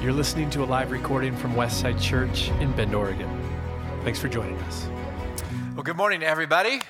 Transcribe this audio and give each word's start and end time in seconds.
You're 0.00 0.14
listening 0.14 0.48
to 0.50 0.62
a 0.62 0.64
live 0.64 0.92
recording 0.92 1.36
from 1.36 1.52
Westside 1.52 2.00
Church 2.00 2.48
in 2.52 2.72
Bend, 2.72 2.94
Oregon. 2.94 3.28
Thanks 4.02 4.18
for 4.18 4.28
joining 4.28 4.56
us. 4.60 4.88
Well, 5.74 5.82
good 5.82 5.98
morning, 5.98 6.22
everybody. 6.22 6.80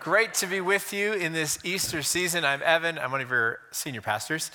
Great 0.00 0.32
to 0.34 0.46
be 0.46 0.62
with 0.62 0.94
you 0.94 1.12
in 1.12 1.34
this 1.34 1.58
Easter 1.62 2.00
season. 2.00 2.46
I'm 2.46 2.62
Evan, 2.64 2.98
I'm 2.98 3.12
one 3.12 3.20
of 3.20 3.28
your 3.28 3.60
senior 3.70 4.00
pastors, 4.00 4.50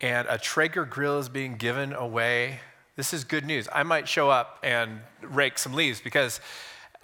and 0.00 0.26
a 0.30 0.38
Traeger 0.38 0.86
grill 0.86 1.18
is 1.18 1.28
being 1.28 1.56
given 1.58 1.92
away. 1.92 2.60
This 2.96 3.12
is 3.12 3.24
good 3.24 3.44
news. 3.44 3.68
I 3.70 3.82
might 3.82 4.08
show 4.08 4.30
up 4.30 4.58
and 4.62 5.00
rake 5.20 5.58
some 5.58 5.74
leaves 5.74 6.00
because 6.00 6.40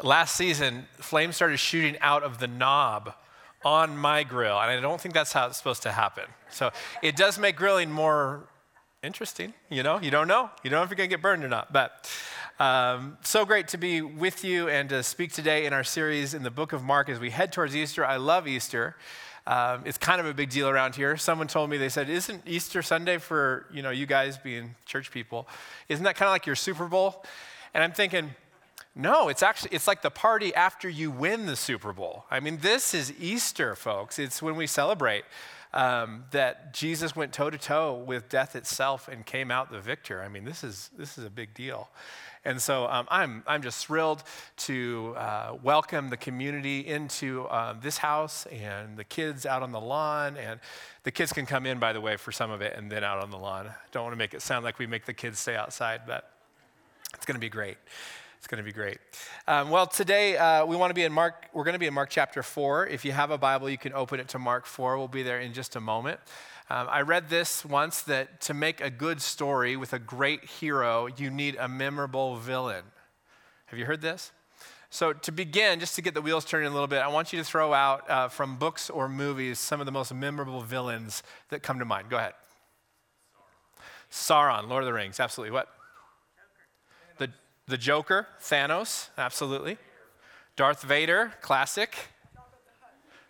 last 0.02 0.36
season, 0.36 0.86
flames 0.92 1.36
started 1.36 1.58
shooting 1.58 1.98
out 2.00 2.22
of 2.22 2.38
the 2.38 2.48
knob 2.48 3.12
on 3.62 3.94
my 3.94 4.24
grill, 4.24 4.58
and 4.58 4.70
I 4.70 4.80
don't 4.80 5.02
think 5.02 5.12
that's 5.12 5.34
how 5.34 5.48
it's 5.48 5.58
supposed 5.58 5.82
to 5.82 5.92
happen. 5.92 6.24
So 6.48 6.70
it 7.02 7.14
does 7.14 7.38
make 7.38 7.56
grilling 7.56 7.90
more 7.90 8.48
interesting. 9.02 9.54
You 9.68 9.82
know, 9.82 9.98
you 10.00 10.10
don't 10.10 10.28
know. 10.28 10.50
You 10.62 10.70
don't 10.70 10.80
know 10.80 10.84
if 10.84 10.90
you're 10.90 10.96
going 10.96 11.08
to 11.08 11.16
get 11.16 11.22
burned 11.22 11.44
or 11.44 11.48
not. 11.48 11.72
But 11.72 12.10
um, 12.58 13.16
so 13.22 13.44
great 13.44 13.68
to 13.68 13.78
be 13.78 14.02
with 14.02 14.44
you 14.44 14.68
and 14.68 14.88
to 14.90 15.02
speak 15.02 15.32
today 15.32 15.66
in 15.66 15.72
our 15.72 15.84
series 15.84 16.34
in 16.34 16.42
the 16.42 16.50
book 16.50 16.72
of 16.72 16.82
Mark 16.82 17.08
as 17.08 17.18
we 17.18 17.30
head 17.30 17.52
towards 17.52 17.74
Easter. 17.74 18.04
I 18.04 18.16
love 18.16 18.46
Easter. 18.46 18.96
Um, 19.46 19.82
it's 19.86 19.96
kind 19.96 20.20
of 20.20 20.26
a 20.26 20.34
big 20.34 20.50
deal 20.50 20.68
around 20.68 20.96
here. 20.96 21.16
Someone 21.16 21.48
told 21.48 21.70
me, 21.70 21.78
they 21.78 21.88
said, 21.88 22.10
Isn't 22.10 22.42
Easter 22.46 22.82
Sunday 22.82 23.18
for, 23.18 23.66
you 23.72 23.82
know, 23.82 23.90
you 23.90 24.06
guys 24.06 24.36
being 24.36 24.74
church 24.84 25.10
people, 25.10 25.48
isn't 25.88 26.04
that 26.04 26.16
kind 26.16 26.28
of 26.28 26.32
like 26.32 26.46
your 26.46 26.56
Super 26.56 26.86
Bowl? 26.86 27.24
And 27.72 27.82
I'm 27.82 27.92
thinking, 27.92 28.34
no, 28.94 29.28
it's 29.28 29.42
actually 29.42 29.70
it's 29.72 29.86
like 29.86 30.02
the 30.02 30.10
party 30.10 30.54
after 30.54 30.88
you 30.88 31.10
win 31.10 31.46
the 31.46 31.56
Super 31.56 31.92
Bowl. 31.92 32.24
I 32.30 32.40
mean, 32.40 32.58
this 32.58 32.92
is 32.92 33.12
Easter, 33.18 33.74
folks. 33.74 34.18
It's 34.18 34.42
when 34.42 34.56
we 34.56 34.66
celebrate 34.66 35.24
um, 35.72 36.24
that 36.32 36.74
Jesus 36.74 37.14
went 37.14 37.32
toe 37.32 37.50
to 37.50 37.58
toe 37.58 37.94
with 37.94 38.28
death 38.28 38.56
itself 38.56 39.08
and 39.08 39.24
came 39.24 39.50
out 39.50 39.70
the 39.70 39.80
victor. 39.80 40.22
I 40.22 40.28
mean, 40.28 40.44
this 40.44 40.64
is, 40.64 40.90
this 40.96 41.18
is 41.18 41.24
a 41.24 41.30
big 41.30 41.54
deal. 41.54 41.88
And 42.44 42.60
so 42.60 42.86
um, 42.86 43.06
I'm, 43.10 43.42
I'm 43.46 43.62
just 43.62 43.86
thrilled 43.86 44.22
to 44.58 45.14
uh, 45.16 45.56
welcome 45.62 46.08
the 46.08 46.16
community 46.16 46.86
into 46.86 47.44
uh, 47.44 47.74
this 47.80 47.98
house 47.98 48.46
and 48.46 48.96
the 48.96 49.04
kids 49.04 49.44
out 49.44 49.62
on 49.62 49.72
the 49.72 49.80
lawn. 49.80 50.38
And 50.38 50.58
the 51.02 51.10
kids 51.10 51.32
can 51.32 51.44
come 51.44 51.66
in, 51.66 51.78
by 51.78 51.92
the 51.92 52.00
way, 52.00 52.16
for 52.16 52.32
some 52.32 52.50
of 52.50 52.62
it 52.62 52.76
and 52.76 52.90
then 52.90 53.04
out 53.04 53.22
on 53.22 53.30
the 53.30 53.38
lawn. 53.38 53.70
Don't 53.92 54.04
want 54.04 54.14
to 54.14 54.18
make 54.18 54.32
it 54.32 54.40
sound 54.40 54.64
like 54.64 54.78
we 54.78 54.86
make 54.86 55.04
the 55.04 55.12
kids 55.12 55.38
stay 55.38 55.54
outside, 55.54 56.02
but 56.06 56.32
it's 57.14 57.26
going 57.26 57.34
to 57.34 57.40
be 57.40 57.50
great. 57.50 57.76
It's 58.40 58.46
going 58.46 58.56
to 58.56 58.64
be 58.64 58.72
great. 58.72 58.96
Um, 59.46 59.68
well, 59.68 59.86
today 59.86 60.38
uh, 60.38 60.64
we 60.64 60.74
want 60.74 60.88
to 60.88 60.94
be 60.94 61.04
in 61.04 61.12
Mark. 61.12 61.48
We're 61.52 61.62
going 61.62 61.74
to 61.74 61.78
be 61.78 61.86
in 61.86 61.92
Mark 61.92 62.08
chapter 62.08 62.42
4. 62.42 62.86
If 62.86 63.04
you 63.04 63.12
have 63.12 63.30
a 63.30 63.36
Bible, 63.36 63.68
you 63.68 63.76
can 63.76 63.92
open 63.92 64.18
it 64.18 64.28
to 64.28 64.38
Mark 64.38 64.64
4. 64.64 64.96
We'll 64.96 65.08
be 65.08 65.22
there 65.22 65.40
in 65.40 65.52
just 65.52 65.76
a 65.76 65.80
moment. 65.80 66.20
Um, 66.70 66.88
I 66.90 67.02
read 67.02 67.28
this 67.28 67.66
once 67.66 68.00
that 68.04 68.40
to 68.40 68.54
make 68.54 68.80
a 68.80 68.88
good 68.88 69.20
story 69.20 69.76
with 69.76 69.92
a 69.92 69.98
great 69.98 70.42
hero, 70.42 71.06
you 71.18 71.28
need 71.28 71.56
a 71.56 71.68
memorable 71.68 72.36
villain. 72.36 72.84
Have 73.66 73.78
you 73.78 73.84
heard 73.84 74.00
this? 74.00 74.32
So, 74.88 75.12
to 75.12 75.32
begin, 75.32 75.78
just 75.78 75.94
to 75.96 76.02
get 76.02 76.14
the 76.14 76.22
wheels 76.22 76.46
turning 76.46 76.68
a 76.68 76.72
little 76.72 76.88
bit, 76.88 77.00
I 77.00 77.08
want 77.08 77.34
you 77.34 77.38
to 77.40 77.44
throw 77.44 77.74
out 77.74 78.08
uh, 78.08 78.28
from 78.28 78.56
books 78.56 78.88
or 78.88 79.06
movies 79.06 79.58
some 79.58 79.80
of 79.80 79.86
the 79.86 79.92
most 79.92 80.14
memorable 80.14 80.62
villains 80.62 81.22
that 81.50 81.62
come 81.62 81.78
to 81.78 81.84
mind. 81.84 82.08
Go 82.08 82.16
ahead. 82.16 82.32
Sauron, 84.10 84.66
Lord 84.66 84.82
of 84.82 84.86
the 84.86 84.94
Rings, 84.94 85.20
absolutely. 85.20 85.52
What? 85.52 85.68
The 87.70 87.78
Joker, 87.78 88.26
Thanos, 88.40 89.10
absolutely. 89.16 89.78
Darth 90.56 90.82
Vader, 90.82 91.32
classic. 91.40 91.94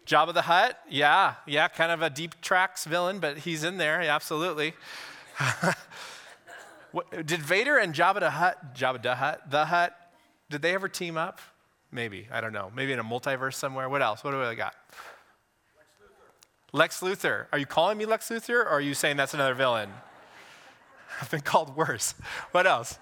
Jabba 0.06 0.32
the 0.32 0.42
Hutt, 0.42 0.78
yeah, 0.88 1.34
yeah, 1.46 1.68
kind 1.68 1.92
of 1.92 2.00
a 2.00 2.08
deep 2.08 2.40
tracks 2.40 2.86
villain, 2.86 3.18
but 3.18 3.36
he's 3.36 3.64
in 3.64 3.76
there, 3.76 4.02
yeah, 4.02 4.14
absolutely. 4.14 4.72
what, 6.92 7.26
did 7.26 7.40
Vader 7.40 7.76
and 7.76 7.94
Jabba 7.94 8.20
the 8.20 8.30
Hutt, 8.30 8.74
Jabba 8.74 9.02
the 9.02 9.14
Hutt, 9.16 9.50
the 9.50 9.66
Hutt, 9.66 9.94
did 10.48 10.62
they 10.62 10.72
ever 10.72 10.88
team 10.88 11.18
up? 11.18 11.40
Maybe, 11.92 12.26
I 12.32 12.40
don't 12.40 12.54
know. 12.54 12.72
Maybe 12.74 12.92
in 12.92 12.98
a 12.98 13.04
multiverse 13.04 13.54
somewhere. 13.54 13.90
What 13.90 14.00
else? 14.00 14.24
What 14.24 14.30
do 14.30 14.38
we 14.38 14.54
got? 14.54 14.74
Lex 15.76 15.90
Luthor. 16.00 16.78
Lex 16.78 17.00
Luthor. 17.00 17.46
Are 17.52 17.58
you 17.58 17.66
calling 17.66 17.98
me 17.98 18.06
Lex 18.06 18.30
Luthor, 18.30 18.64
or 18.64 18.68
are 18.68 18.80
you 18.80 18.94
saying 18.94 19.18
that's 19.18 19.34
another 19.34 19.54
villain? 19.54 19.90
I've 21.20 21.30
been 21.30 21.42
called 21.42 21.76
worse. 21.76 22.14
What 22.52 22.66
else? 22.66 22.98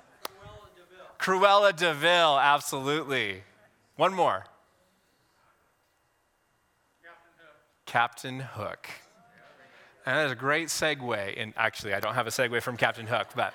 Cruella 1.19 1.75
de 1.75 1.95
Vil, 1.95 2.39
absolutely. 2.39 3.43
One 3.97 4.15
more. 4.15 4.45
Captain 7.03 7.31
Hook. 7.39 7.87
Captain 7.87 8.41
Hook. 8.41 8.89
And 10.06 10.17
that 10.17 10.27
is 10.27 10.33
a 10.33 10.37
great 10.37 10.69
segue. 10.69 11.34
And 11.37 11.53
actually, 11.56 11.95
I 11.95 12.01
don't 12.01 12.15
have 12.15 12.27
a 12.27 12.31
segue 12.31 12.62
from 12.62 12.77
Captain 12.77 13.06
Hook, 13.06 13.29
but 13.34 13.53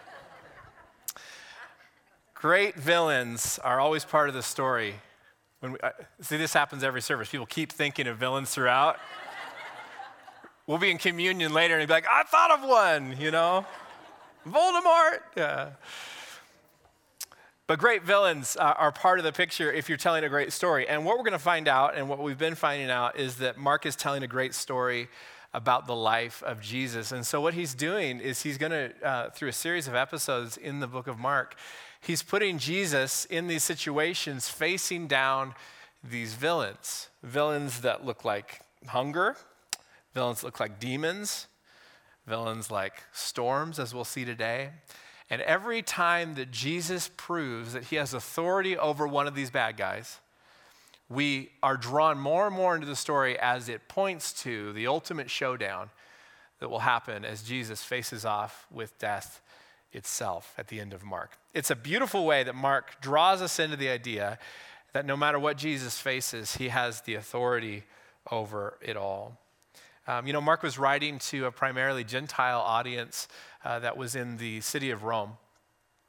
great 2.34 2.76
villains 2.76 3.60
are 3.64 3.80
always 3.80 4.04
part 4.04 4.28
of 4.28 4.36
the 4.36 4.44
story. 4.44 4.96
When 5.62 5.72
we, 5.72 5.80
uh, 5.82 5.92
see, 6.20 6.36
this 6.36 6.54
happens 6.54 6.84
every 6.84 7.02
service. 7.02 7.30
People 7.30 7.46
keep 7.46 7.72
thinking 7.72 8.06
of 8.08 8.18
villains 8.18 8.50
throughout. 8.50 9.00
we'll 10.68 10.78
be 10.78 10.92
in 10.92 10.98
communion 10.98 11.54
later 11.54 11.80
and 11.80 11.88
be 11.88 11.94
like, 11.94 12.06
I 12.12 12.24
thought 12.24 12.52
of 12.52 12.68
one, 12.68 13.16
you 13.18 13.32
know? 13.32 13.66
Voldemort. 14.46 15.20
Yeah. 15.38 15.70
But 17.66 17.80
great 17.80 18.04
villains 18.04 18.58
uh, 18.60 18.74
are 18.78 18.92
part 18.92 19.20
of 19.20 19.26
the 19.26 19.32
picture 19.32 19.72
if 19.72 19.88
you're 19.88 19.98
telling 19.98 20.26
a 20.26 20.30
great 20.30 20.52
story. 20.52 20.88
And 20.88 21.06
what 21.06 21.18
we're 21.18 21.24
going 21.24 21.32
to 21.32 21.40
find 21.40 21.70
out, 21.70 21.96
and 21.96 22.10
what 22.10 22.20
we've 22.20 22.38
been 22.38 22.56
finding 22.56 22.90
out, 22.90 23.18
is 23.18 23.38
that 23.38 23.58
Mark 23.58 23.86
is 23.86 23.96
telling 23.96 24.22
a 24.22 24.28
great 24.28 24.54
story 24.54 25.08
about 25.54 25.88
the 25.88 25.96
life 25.96 26.44
of 26.44 26.60
Jesus. 26.60 27.14
And 27.14 27.26
so, 27.26 27.40
what 27.40 27.54
he's 27.54 27.74
doing 27.74 28.20
is 28.20 28.42
he's 28.42 28.58
going 28.58 28.72
to, 28.72 29.08
uh, 29.08 29.30
through 29.30 29.50
a 29.50 29.54
series 29.54 29.88
of 29.88 29.96
episodes 29.96 30.58
in 30.58 30.82
the 30.82 30.88
book 30.88 31.08
of 31.08 31.18
Mark, 31.18 31.56
he's 32.02 32.22
putting 32.22 32.58
Jesus 32.58 33.26
in 33.26 33.48
these 33.48 33.64
situations 33.64 34.50
facing 34.50 35.08
down 35.08 35.54
these 36.04 36.34
villains. 36.34 37.08
Villains 37.22 37.82
that 37.82 38.06
look 38.06 38.26
like 38.26 38.60
hunger, 38.88 39.38
villains 40.14 40.42
that 40.42 40.48
look 40.48 40.60
like 40.60 40.82
demons, 40.82 41.48
villains 42.28 42.70
like 42.70 43.04
storms, 43.14 43.80
as 43.80 43.94
we'll 43.94 44.04
see 44.04 44.26
today. 44.26 44.72
And 45.34 45.42
every 45.42 45.82
time 45.82 46.36
that 46.36 46.52
Jesus 46.52 47.10
proves 47.18 47.74
that 47.74 47.86
he 47.86 47.96
has 47.96 48.14
authority 48.14 48.78
over 48.78 49.08
one 49.08 49.26
of 49.26 49.34
these 49.34 49.50
bad 49.50 49.78
guys, 49.78 50.20
we 51.10 51.50
are 51.64 51.76
drawn 51.76 52.20
more 52.20 52.46
and 52.46 52.56
more 52.56 52.76
into 52.76 52.86
the 52.86 52.96
story 52.96 53.40
as 53.40 53.68
it 53.68 53.88
points 53.88 54.32
to 54.44 54.72
the 54.74 54.86
ultimate 54.86 55.32
showdown 55.32 55.90
that 56.60 56.70
will 56.70 56.82
happen 56.82 57.26
as 57.26 57.42
Jesus 57.42 57.82
faces 57.82 58.26
off 58.26 58.68
with 58.70 58.96
death 59.00 59.42
itself 59.92 60.54
at 60.56 60.68
the 60.68 60.80
end 60.80 60.94
of 60.94 61.04
Mark. 61.04 61.40
It's 61.56 61.72
a 61.72 61.76
beautiful 61.76 62.28
way 62.28 62.44
that 62.44 62.54
Mark 62.54 63.02
draws 63.02 63.42
us 63.42 63.58
into 63.58 63.76
the 63.76 63.90
idea 63.90 64.38
that 64.92 65.04
no 65.04 65.18
matter 65.18 65.40
what 65.40 65.58
Jesus 65.58 65.98
faces, 65.98 66.58
he 66.58 66.70
has 66.70 67.02
the 67.02 67.16
authority 67.16 67.86
over 68.30 68.78
it 68.84 68.96
all. 68.96 69.40
Um, 70.06 70.28
you 70.28 70.34
know, 70.34 70.42
Mark 70.42 70.64
was 70.64 70.78
writing 70.78 71.20
to 71.20 71.46
a 71.46 71.52
primarily 71.52 72.04
Gentile 72.04 72.60
audience 72.60 73.28
uh, 73.64 73.80
that 73.80 73.96
was 73.96 74.16
in 74.16 74.38
the 74.38 74.60
city 74.62 74.92
of 74.92 75.04
Rome 75.04 75.38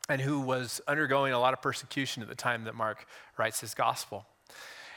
and 0.08 0.20
who 0.20 0.40
was 0.40 0.80
undergoing 0.86 1.32
a 1.32 1.38
lot 1.38 1.52
of 1.52 1.62
persecution 1.62 2.22
at 2.22 2.28
the 2.28 2.34
time 2.34 2.64
that 2.64 2.74
Mark 2.74 3.06
writes 3.38 3.60
his 3.60 3.74
gospel. 3.74 4.26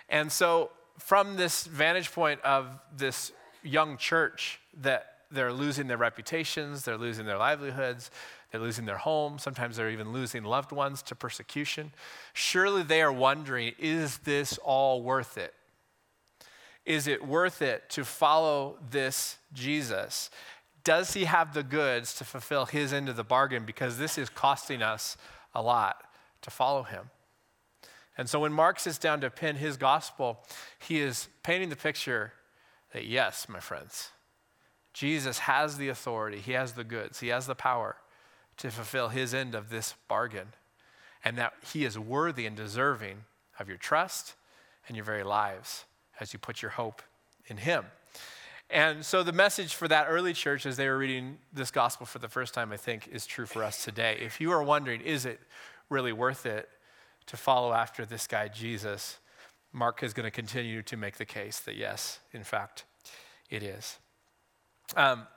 And 0.10 0.32
so, 0.32 0.72
from 0.98 1.36
this 1.36 1.66
vantage 1.66 2.12
point 2.12 2.42
of 2.42 2.68
this 2.96 3.32
young 3.64 3.98
church, 3.98 4.60
that 4.82 5.18
they're 5.30 5.54
losing 5.54 5.88
their 5.88 5.98
reputations, 5.98 6.84
they're 6.84 6.98
losing 6.98 7.26
their 7.26 7.38
livelihoods, 7.38 8.10
they're 8.52 8.62
losing 8.62 8.86
their 8.86 8.98
homes, 8.98 9.44
sometimes 9.44 9.78
they're 9.78 9.90
even 9.90 10.12
losing 10.12 10.44
loved 10.44 10.72
ones 10.72 11.02
to 11.04 11.16
persecution. 11.16 11.92
Surely 12.34 12.82
they 12.82 13.02
are 13.02 13.12
wondering 13.12 13.74
is 13.78 14.20
this 14.20 14.58
all 14.64 15.04
worth 15.04 15.38
it? 15.38 15.54
Is 16.88 17.06
it 17.06 17.28
worth 17.28 17.62
it 17.62 17.90
to 17.92 18.04
follow 18.04 18.78
this 18.90 19.38
Jesus? 19.54 20.32
does 20.88 21.16
he 21.16 21.26
have 21.26 21.54
the 21.54 21.64
goods 21.64 22.14
to 22.14 22.24
fulfill 22.24 22.66
his 22.66 22.94
end 22.94 23.10
of 23.10 23.18
the 23.18 23.24
bargain? 23.26 23.66
Because 23.66 23.98
this 23.98 24.18
is 24.18 24.30
costing 24.30 24.82
us 24.82 25.18
a 25.54 25.62
lot 25.62 26.02
to 26.44 26.50
follow 26.50 26.84
him. 26.84 27.10
And 28.18 28.30
so 28.30 28.40
when 28.40 28.54
Mark 28.54 28.80
sits 28.80 28.98
down 28.98 29.20
to 29.20 29.30
pen 29.30 29.58
his 29.58 29.76
gospel, 29.76 30.40
he 30.80 31.02
is 31.02 31.28
painting 31.44 31.68
the 31.68 31.76
picture 31.76 32.32
that, 32.94 33.06
yes, 33.06 33.50
my 33.50 33.60
friends, 33.60 34.12
Jesus 34.94 35.40
has 35.40 35.76
the 35.76 35.90
authority, 35.90 36.40
he 36.40 36.54
has 36.54 36.72
the 36.72 36.86
goods, 36.86 37.20
he 37.20 37.28
has 37.28 37.48
the 37.48 37.54
power 37.54 37.98
to 38.56 38.72
fulfill 38.72 39.10
his 39.10 39.34
end 39.34 39.56
of 39.56 39.70
this 39.70 39.94
bargain, 40.08 40.54
and 41.22 41.38
that 41.38 41.52
he 41.74 41.84
is 41.84 42.00
worthy 42.00 42.46
and 42.46 42.56
deserving 42.56 43.26
of 43.60 43.68
your 43.68 43.76
trust 43.76 44.36
and 44.88 44.96
your 44.96 45.04
very 45.04 45.24
lives 45.24 45.84
as 46.20 46.34
you 46.34 46.40
put 46.40 46.62
your 46.62 46.72
hope 46.72 47.02
in 47.48 47.58
him. 47.58 47.86
And 48.70 49.06
so 49.06 49.24
the 49.24 49.32
message 49.32 49.76
for 49.76 49.88
that 49.88 50.08
early 50.10 50.34
church 50.34 50.66
as 50.66 50.76
they 50.76 50.90
were 50.90 50.98
reading 50.98 51.38
this 51.54 51.72
gospel 51.72 52.06
for 52.06 52.20
the 52.20 52.28
first 52.28 52.54
time, 52.54 52.74
I 52.74 52.78
think, 52.78 53.08
is 53.08 53.26
true 53.26 53.46
for 53.46 53.64
us 53.64 53.84
today. 53.84 54.18
If 54.20 54.42
you 54.42 54.52
are 54.52 54.62
wondering, 54.62 55.02
is 55.02 55.26
it 55.26 55.40
really 55.90 56.12
worth 56.12 56.46
it 56.46 56.68
to 57.28 57.38
follow 57.38 57.72
after 57.72 58.06
this 58.06 58.28
guy, 58.28 58.50
Jesus? 58.50 59.20
Mark 59.72 60.04
is 60.04 60.14
going 60.14 60.26
to 60.26 60.32
continue 60.32 60.82
to 60.82 60.98
make 60.98 61.16
the 61.16 61.26
case 61.26 61.60
that 61.62 61.76
yes, 61.76 62.20
in 62.34 62.44
fact, 62.44 62.84
it 63.50 63.64
is. 63.64 64.00
Um, 64.98 65.28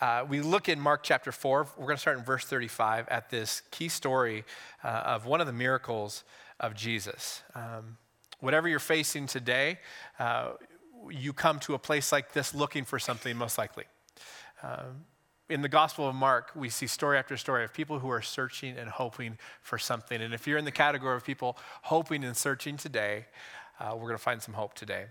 uh, 0.00 0.24
we 0.28 0.40
look 0.40 0.68
in 0.68 0.78
Mark 0.78 1.02
chapter 1.02 1.32
4. 1.32 1.68
We're 1.76 1.84
going 1.84 1.96
to 1.96 2.00
start 2.00 2.18
in 2.18 2.24
verse 2.24 2.44
35 2.44 3.08
at 3.08 3.30
this 3.30 3.62
key 3.72 3.88
story 3.88 4.44
uh, 4.84 4.88
of 4.88 5.26
one 5.26 5.40
of 5.40 5.48
the 5.48 5.52
miracles 5.52 6.22
of 6.60 6.76
Jesus. 6.76 7.42
Um, 7.56 7.96
whatever 8.40 8.68
you're 8.68 8.78
facing 8.78 9.26
today, 9.26 9.78
uh, 10.18 10.52
you 11.10 11.32
come 11.32 11.58
to 11.60 11.74
a 11.74 11.78
place 11.78 12.12
like 12.12 12.32
this 12.32 12.54
looking 12.54 12.84
for 12.84 12.98
something, 12.98 13.36
most 13.36 13.58
likely. 13.58 13.84
Um, 14.62 15.04
in 15.48 15.62
the 15.62 15.68
Gospel 15.68 16.08
of 16.08 16.14
Mark, 16.14 16.52
we 16.54 16.68
see 16.68 16.86
story 16.86 17.16
after 17.16 17.36
story 17.36 17.64
of 17.64 17.72
people 17.72 18.00
who 18.00 18.10
are 18.10 18.20
searching 18.20 18.76
and 18.76 18.90
hoping 18.90 19.38
for 19.62 19.78
something. 19.78 20.20
And 20.20 20.34
if 20.34 20.46
you're 20.46 20.58
in 20.58 20.66
the 20.66 20.70
category 20.70 21.16
of 21.16 21.24
people 21.24 21.56
hoping 21.82 22.22
and 22.22 22.36
searching 22.36 22.76
today, 22.76 23.26
uh, 23.80 23.92
we're 23.94 24.08
going 24.08 24.12
to 24.12 24.18
find 24.18 24.42
some 24.42 24.54
hope 24.54 24.74
today. 24.74 25.06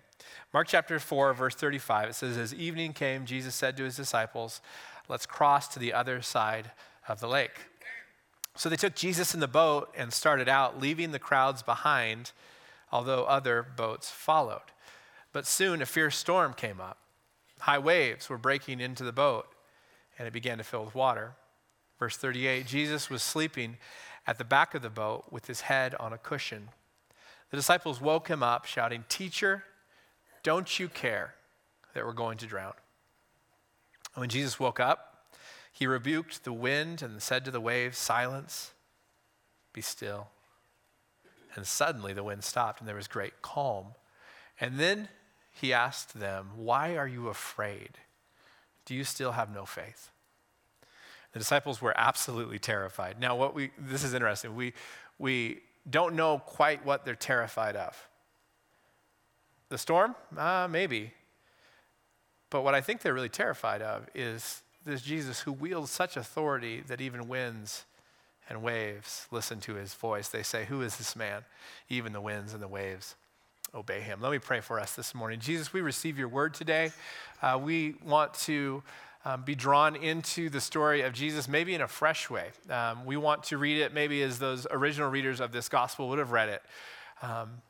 Mark 0.53 0.67
chapter 0.67 0.99
4, 0.99 1.33
verse 1.33 1.55
35, 1.55 2.09
it 2.09 2.13
says, 2.13 2.37
As 2.37 2.53
evening 2.53 2.93
came, 2.93 3.25
Jesus 3.25 3.55
said 3.55 3.77
to 3.77 3.83
his 3.83 3.95
disciples, 3.95 4.61
Let's 5.09 5.25
cross 5.25 5.67
to 5.69 5.79
the 5.79 5.93
other 5.93 6.21
side 6.21 6.71
of 7.07 7.19
the 7.19 7.27
lake. 7.27 7.59
So 8.55 8.69
they 8.69 8.75
took 8.75 8.95
Jesus 8.95 9.33
in 9.33 9.39
the 9.39 9.47
boat 9.47 9.93
and 9.95 10.11
started 10.11 10.49
out, 10.49 10.79
leaving 10.79 11.11
the 11.11 11.19
crowds 11.19 11.63
behind, 11.63 12.31
although 12.91 13.25
other 13.25 13.65
boats 13.75 14.09
followed. 14.09 14.71
But 15.33 15.45
soon 15.45 15.81
a 15.81 15.85
fierce 15.85 16.17
storm 16.17 16.53
came 16.53 16.79
up. 16.79 16.97
High 17.59 17.79
waves 17.79 18.29
were 18.29 18.37
breaking 18.37 18.79
into 18.79 19.03
the 19.03 19.11
boat, 19.11 19.47
and 20.17 20.27
it 20.27 20.33
began 20.33 20.57
to 20.57 20.63
fill 20.63 20.85
with 20.85 20.95
water. 20.95 21.33
Verse 21.99 22.17
38 22.17 22.65
Jesus 22.65 23.09
was 23.09 23.23
sleeping 23.23 23.77
at 24.25 24.37
the 24.37 24.43
back 24.43 24.75
of 24.75 24.81
the 24.81 24.89
boat 24.89 25.25
with 25.31 25.47
his 25.47 25.61
head 25.61 25.95
on 25.99 26.13
a 26.13 26.17
cushion. 26.17 26.69
The 27.49 27.57
disciples 27.57 28.01
woke 28.01 28.27
him 28.27 28.43
up, 28.43 28.65
shouting, 28.65 29.05
Teacher, 29.07 29.63
don't 30.43 30.79
you 30.79 30.89
care 30.89 31.35
that 31.93 32.05
we're 32.05 32.13
going 32.13 32.37
to 32.39 32.45
drown? 32.45 32.73
When 34.15 34.29
Jesus 34.29 34.59
woke 34.59 34.79
up, 34.79 35.29
he 35.71 35.87
rebuked 35.87 36.43
the 36.43 36.53
wind 36.53 37.01
and 37.01 37.21
said 37.21 37.45
to 37.45 37.51
the 37.51 37.61
waves, 37.61 37.97
Silence, 37.97 38.71
be 39.73 39.81
still. 39.81 40.29
And 41.57 41.65
suddenly 41.65 42.13
the 42.13 42.23
wind 42.23 42.43
stopped 42.43 42.79
and 42.79 42.87
there 42.87 42.95
was 42.95 43.07
great 43.07 43.41
calm. 43.41 43.87
And 44.61 44.79
then 44.79 45.09
he 45.51 45.73
asked 45.73 46.19
them, 46.19 46.51
Why 46.55 46.95
are 46.95 47.07
you 47.07 47.27
afraid? 47.29 47.97
Do 48.85 48.93
you 48.93 49.03
still 49.03 49.31
have 49.31 49.53
no 49.53 49.65
faith? 49.65 50.11
The 51.33 51.39
disciples 51.39 51.81
were 51.81 51.93
absolutely 51.97 52.59
terrified. 52.59 53.19
Now, 53.19 53.35
what 53.35 53.55
we 53.55 53.71
this 53.77 54.03
is 54.03 54.13
interesting. 54.13 54.55
We 54.55 54.73
we 55.17 55.61
don't 55.89 56.15
know 56.15 56.39
quite 56.45 56.85
what 56.85 57.05
they're 57.05 57.15
terrified 57.15 57.75
of. 57.75 58.07
The 59.69 59.77
storm? 59.77 60.15
Uh, 60.37 60.67
maybe. 60.69 61.11
But 62.49 62.61
what 62.61 62.75
I 62.75 62.81
think 62.81 63.01
they're 63.01 63.13
really 63.13 63.29
terrified 63.29 63.81
of 63.81 64.07
is 64.13 64.61
this 64.85 65.01
Jesus 65.01 65.41
who 65.41 65.51
wields 65.51 65.91
such 65.91 66.17
authority 66.17 66.81
that 66.87 67.01
even 67.01 67.27
winds 67.27 67.85
and 68.49 68.63
waves 68.63 69.27
listen 69.31 69.59
to 69.61 69.75
his 69.75 69.93
voice. 69.93 70.29
They 70.29 70.43
say, 70.43 70.65
Who 70.65 70.81
is 70.81 70.97
this 70.97 71.15
man? 71.15 71.43
Even 71.89 72.13
the 72.13 72.21
winds 72.21 72.53
and 72.53 72.61
the 72.61 72.67
waves 72.67 73.15
obey 73.73 74.01
him. 74.01 74.21
Let 74.21 74.31
me 74.31 74.39
pray 74.39 74.61
for 74.61 74.79
us 74.79 74.95
this 74.95 75.13
morning. 75.13 75.39
Jesus, 75.39 75.73
we 75.73 75.81
receive 75.81 76.17
your 76.17 76.29
word 76.29 76.53
today. 76.53 76.91
Uh, 77.41 77.59
we 77.61 77.95
want 78.05 78.33
to 78.35 78.81
um, 79.25 79.43
be 79.43 79.55
drawn 79.55 79.95
into 79.95 80.49
the 80.49 80.61
story 80.61 81.01
of 81.01 81.13
Jesus, 81.13 81.47
maybe 81.47 81.75
in 81.75 81.81
a 81.81 81.87
fresh 81.87 82.29
way. 82.29 82.47
Um, 82.69 83.05
we 83.05 83.17
want 83.17 83.43
to 83.43 83.57
read 83.57 83.79
it 83.79 83.93
maybe 83.93 84.21
as 84.23 84.39
those 84.39 84.65
original 84.71 85.09
readers 85.09 85.41
of 85.41 85.51
this 85.51 85.67
gospel 85.67 86.07
would 86.09 86.19
have 86.19 86.31
read 86.31 86.49
it. 86.49 86.61
Um, 87.21 87.61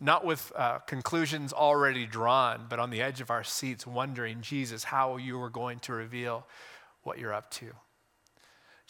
not 0.00 0.24
with 0.24 0.50
uh, 0.56 0.78
conclusions 0.80 1.52
already 1.52 2.06
drawn, 2.06 2.66
but 2.68 2.78
on 2.78 2.90
the 2.90 3.02
edge 3.02 3.20
of 3.20 3.30
our 3.30 3.44
seats, 3.44 3.86
wondering, 3.86 4.40
Jesus, 4.40 4.82
how 4.82 5.18
you 5.18 5.40
are 5.42 5.50
going 5.50 5.78
to 5.80 5.92
reveal 5.92 6.46
what 7.02 7.18
you're 7.18 7.34
up 7.34 7.50
to. 7.52 7.66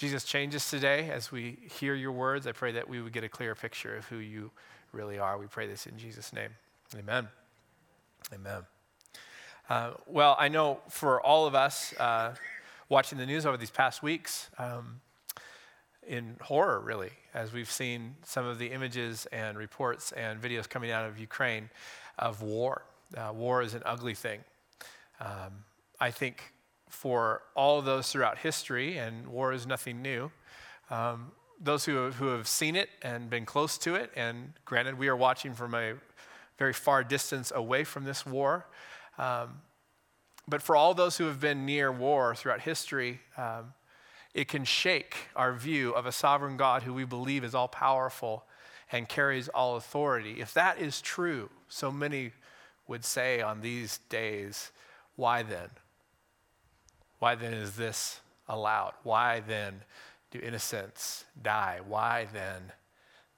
Jesus, 0.01 0.25
change 0.25 0.55
us 0.55 0.71
today 0.71 1.11
as 1.11 1.31
we 1.31 1.59
hear 1.79 1.95
your 1.95 2.13
words. 2.13 2.47
I 2.47 2.53
pray 2.53 2.73
that 2.73 2.89
we 2.89 3.03
would 3.03 3.13
get 3.13 3.23
a 3.23 3.29
clear 3.29 3.55
picture 3.55 3.95
of 3.97 4.07
who 4.07 4.17
you 4.17 4.51
really 4.93 5.19
are. 5.19 5.37
We 5.37 5.45
pray 5.45 5.67
this 5.67 5.87
in 5.87 5.99
Jesus' 5.99 6.33
name. 6.33 6.49
Amen. 6.99 7.29
Amen. 8.33 8.63
Uh, 9.69 9.91
well, 10.07 10.37
I 10.39 10.49
know 10.49 10.81
for 10.89 11.21
all 11.21 11.47
of 11.47 11.55
us 11.55 11.93
uh, 12.01 12.35
watching 12.89 13.19
the 13.19 13.27
news 13.27 13.45
over 13.45 13.59
these 13.59 13.69
past 13.69 14.03
weeks, 14.03 14.49
um, 14.57 15.03
in 16.07 16.37
horror, 16.41 16.81
really, 16.81 17.11
as 17.35 17.53
we've 17.53 17.71
seen 17.71 18.15
some 18.25 18.47
of 18.47 18.59
the 18.59 18.69
images 18.69 19.27
and 19.33 19.59
reports 19.59 20.13
and 20.13 20.41
videos 20.41 20.67
coming 20.67 20.91
out 20.91 21.05
of 21.05 21.19
Ukraine 21.19 21.69
of 22.19 22.41
war. 22.41 22.87
Uh, 23.15 23.33
war 23.35 23.61
is 23.61 23.75
an 23.75 23.83
ugly 23.85 24.15
thing. 24.15 24.41
Um, 25.21 25.63
I 26.01 26.11
think 26.11 26.55
for 26.91 27.43
all 27.55 27.79
of 27.79 27.85
those 27.85 28.13
throughout 28.13 28.39
history, 28.39 28.99
and 28.99 29.29
war 29.29 29.53
is 29.53 29.67
nothing 29.67 30.03
new, 30.03 30.31
um, 30.91 31.33
those 31.61 31.85
who 31.85 31.97
have, 31.97 32.17
who 32.17 32.27
have 32.29 32.47
seen 32.47 32.77
it 32.77 32.89
and 33.03 33.31
been 33.31 33.47
close 33.47 33.79
to 33.79 33.95
it, 33.95 34.11
and 34.17 34.53
granted, 34.65 34.99
we 34.99 35.09
are 35.09 35.17
watching 35.17 35.55
from 35.55 35.75
a 35.75 35.95
very 36.59 36.73
far 36.73 37.03
distance 37.05 37.53
away 37.55 37.85
from 37.85 38.05
this 38.05 38.27
war. 38.27 38.67
Um, 39.19 39.63
but 40.49 40.63
for 40.63 40.75
all 40.75 40.95
those 40.95 41.17
who 41.17 41.25
have 41.25 41.41
been 41.41 41.65
near 41.65 41.93
war 41.93 42.35
throughout 42.35 42.61
history, 42.63 43.21
um, 43.37 43.73
it 44.35 44.49
can 44.49 44.65
shake 44.65 45.17
our 45.37 45.53
view 45.53 45.93
of 45.93 46.07
a 46.07 46.13
sovereign 46.13 46.57
God 46.57 46.83
who 46.83 46.93
we 46.93 47.05
believe 47.05 47.45
is 47.45 47.55
all 47.55 47.69
powerful 47.69 48.45
and 48.93 49.09
carries 49.09 49.49
all 49.49 49.77
authority. 49.77 50.41
If 50.41 50.53
that 50.55 50.79
is 50.79 51.01
true, 51.01 51.51
so 51.69 51.91
many 51.91 52.33
would 52.89 53.05
say 53.05 53.41
on 53.41 53.61
these 53.61 53.99
days, 54.09 54.73
why 55.17 55.43
then? 55.43 55.69
Why 57.21 57.35
then 57.37 57.53
is 57.55 57.77
this 57.77 58.21
allowed? 58.49 58.95
Why 59.05 59.41
then 59.41 59.83
do 60.31 60.41
innocents 60.41 61.25
die? 61.41 61.81
Why 61.87 62.27
then 62.33 62.73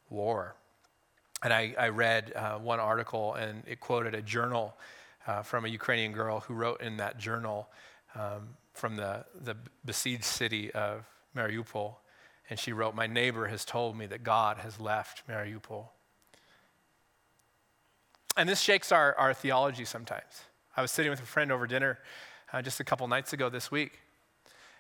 war? 0.09 0.55
And 1.43 1.53
I, 1.53 1.75
I 1.79 1.89
read 1.89 2.33
uh, 2.35 2.59
one 2.59 2.81
article 2.81 3.35
and 3.35 3.65
it 3.67 3.81
quoted 3.81 4.15
a 4.15 4.23
journal 4.23 4.77
uh, 5.27 5.43
from 5.43 5.65
a 5.65 5.69
Ukrainian 5.69 6.13
girl 6.13 6.41
who 6.41 6.55
wrote 6.55 6.81
in 6.81 6.97
that 6.99 7.19
journal 7.19 7.69
um, 8.15 8.51
from 8.73 8.97
the, 8.97 9.25
the 9.43 9.57
besieged 9.85 10.25
city 10.25 10.71
of 10.73 11.05
Mariupol. 11.37 11.97
And 12.49 12.59
she 12.59 12.73
wrote, 12.73 12.95
My 12.95 13.09
neighbor 13.09 13.49
has 13.49 13.65
told 13.65 13.97
me 13.97 14.07
that 14.07 14.23
God 14.23 14.59
has 14.59 14.79
left 14.79 15.27
Mariupol. 15.29 15.87
And 18.37 18.49
this 18.49 18.61
shakes 18.61 18.93
our, 18.93 19.15
our 19.17 19.35
theology 19.35 19.85
sometimes. 19.85 20.45
I 20.77 20.83
was 20.83 20.91
sitting 20.91 21.11
with 21.11 21.21
a 21.21 21.27
friend 21.27 21.51
over 21.51 21.67
dinner 21.67 21.99
uh, 22.53 22.63
just 22.63 22.81
a 22.81 22.85
couple 22.85 23.07
nights 23.09 23.33
ago 23.33 23.49
this 23.49 23.71
week, 23.71 24.01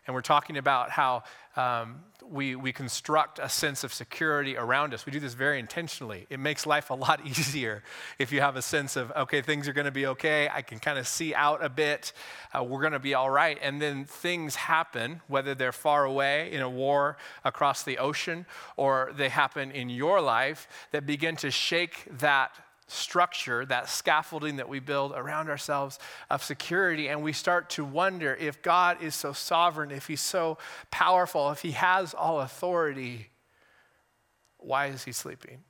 and 0.06 0.14
we're 0.14 0.20
talking 0.20 0.56
about 0.56 0.90
how 0.90 1.22
um, 1.54 2.00
we, 2.28 2.56
we 2.56 2.72
construct 2.72 3.38
a 3.38 3.48
sense 3.48 3.84
of 3.84 3.92
security 3.92 4.56
around 4.56 4.94
us. 4.94 5.06
We 5.06 5.12
do 5.12 5.20
this 5.20 5.34
very 5.34 5.60
intentionally. 5.60 6.26
It 6.28 6.40
makes 6.40 6.66
life 6.66 6.90
a 6.90 6.94
lot 6.94 7.24
easier 7.26 7.84
if 8.18 8.32
you 8.32 8.40
have 8.40 8.56
a 8.56 8.62
sense 8.62 8.96
of, 8.96 9.12
okay, 9.12 9.42
things 9.42 9.68
are 9.68 9.72
going 9.72 9.84
to 9.84 9.92
be 9.92 10.06
okay. 10.06 10.48
I 10.52 10.62
can 10.62 10.80
kind 10.80 10.98
of 10.98 11.06
see 11.06 11.34
out 11.34 11.64
a 11.64 11.68
bit. 11.68 12.12
Uh, 12.52 12.64
we're 12.64 12.80
going 12.80 12.94
to 12.94 12.98
be 12.98 13.14
all 13.14 13.30
right. 13.30 13.58
And 13.62 13.80
then 13.80 14.04
things 14.04 14.56
happen, 14.56 15.20
whether 15.28 15.54
they're 15.54 15.72
far 15.72 16.04
away 16.04 16.50
in 16.50 16.62
a 16.62 16.70
war 16.70 17.16
across 17.44 17.84
the 17.84 17.98
ocean 17.98 18.46
or 18.76 19.12
they 19.16 19.28
happen 19.28 19.70
in 19.70 19.88
your 19.88 20.20
life, 20.20 20.66
that 20.90 21.06
begin 21.06 21.36
to 21.36 21.50
shake 21.50 22.08
that 22.18 22.52
structure, 22.92 23.64
that 23.66 23.88
scaffolding 23.88 24.56
that 24.56 24.68
we 24.68 24.80
build 24.80 25.12
around 25.12 25.48
ourselves 25.48 25.98
of 26.30 26.42
security, 26.42 27.08
and 27.08 27.22
we 27.22 27.32
start 27.32 27.70
to 27.70 27.84
wonder 27.84 28.34
if 28.34 28.62
God 28.62 29.02
is 29.02 29.14
so 29.14 29.32
sovereign, 29.32 29.90
if 29.90 30.06
He's 30.06 30.20
so 30.20 30.58
powerful, 30.90 31.50
if 31.50 31.62
He 31.62 31.72
has 31.72 32.14
all 32.14 32.40
authority, 32.40 33.30
why 34.58 34.86
is 34.86 35.04
He 35.04 35.12
sleeping? 35.12 35.64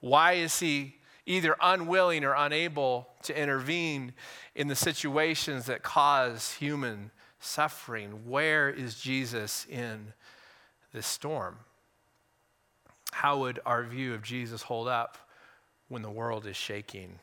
Why 0.00 0.32
is 0.34 0.58
He 0.58 0.96
either 1.26 1.56
unwilling 1.60 2.24
or 2.24 2.34
unable 2.34 3.08
to 3.22 3.38
intervene 3.38 4.12
in 4.54 4.68
the 4.68 4.76
situations 4.76 5.66
that 5.66 5.82
cause 5.82 6.52
human 6.54 7.10
suffering? 7.40 8.26
Where 8.26 8.70
is 8.70 8.98
Jesus 8.98 9.66
in 9.68 10.12
this 10.92 11.06
storm? 11.06 11.58
How 13.12 13.38
would 13.38 13.60
our 13.64 13.84
view 13.84 14.14
of 14.14 14.22
Jesus 14.22 14.62
hold 14.62 14.88
up 14.88 15.25
when 15.88 16.02
the 16.02 16.10
world 16.10 16.46
is 16.46 16.56
shaking? 16.56 17.18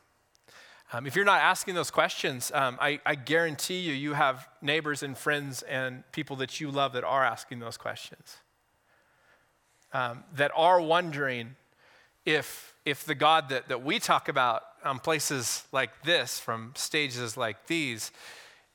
Um, 0.92 1.08
if 1.08 1.16
you're 1.16 1.26
not 1.26 1.42
asking 1.42 1.74
those 1.74 1.90
questions, 1.90 2.52
um, 2.54 2.78
I, 2.80 3.00
I, 3.04 3.16
guarantee 3.16 3.80
you, 3.80 3.94
you 3.94 4.14
have 4.14 4.48
neighbors 4.62 5.02
and 5.02 5.18
friends 5.18 5.64
and 5.64 6.04
people 6.12 6.36
that 6.36 6.62
you 6.62 6.70
love 6.70 6.94
that 6.94 7.04
are 7.04 7.24
asking 7.24 7.60
those 7.60 7.78
questions. 7.78 8.38
Um, 9.92 10.24
that 10.36 10.52
are 10.56 10.80
wondering 10.80 11.56
if, 12.26 12.76
if 12.86 13.06
the 13.06 13.16
God 13.16 13.50
that, 13.50 13.70
that 13.70 13.84
we 13.84 13.98
talk 13.98 14.30
about 14.30 14.64
on 14.84 15.00
places 15.00 15.64
like 15.72 16.04
this, 16.04 16.40
from 16.40 16.74
stages 16.76 17.38
like 17.38 17.66
these, 17.66 18.12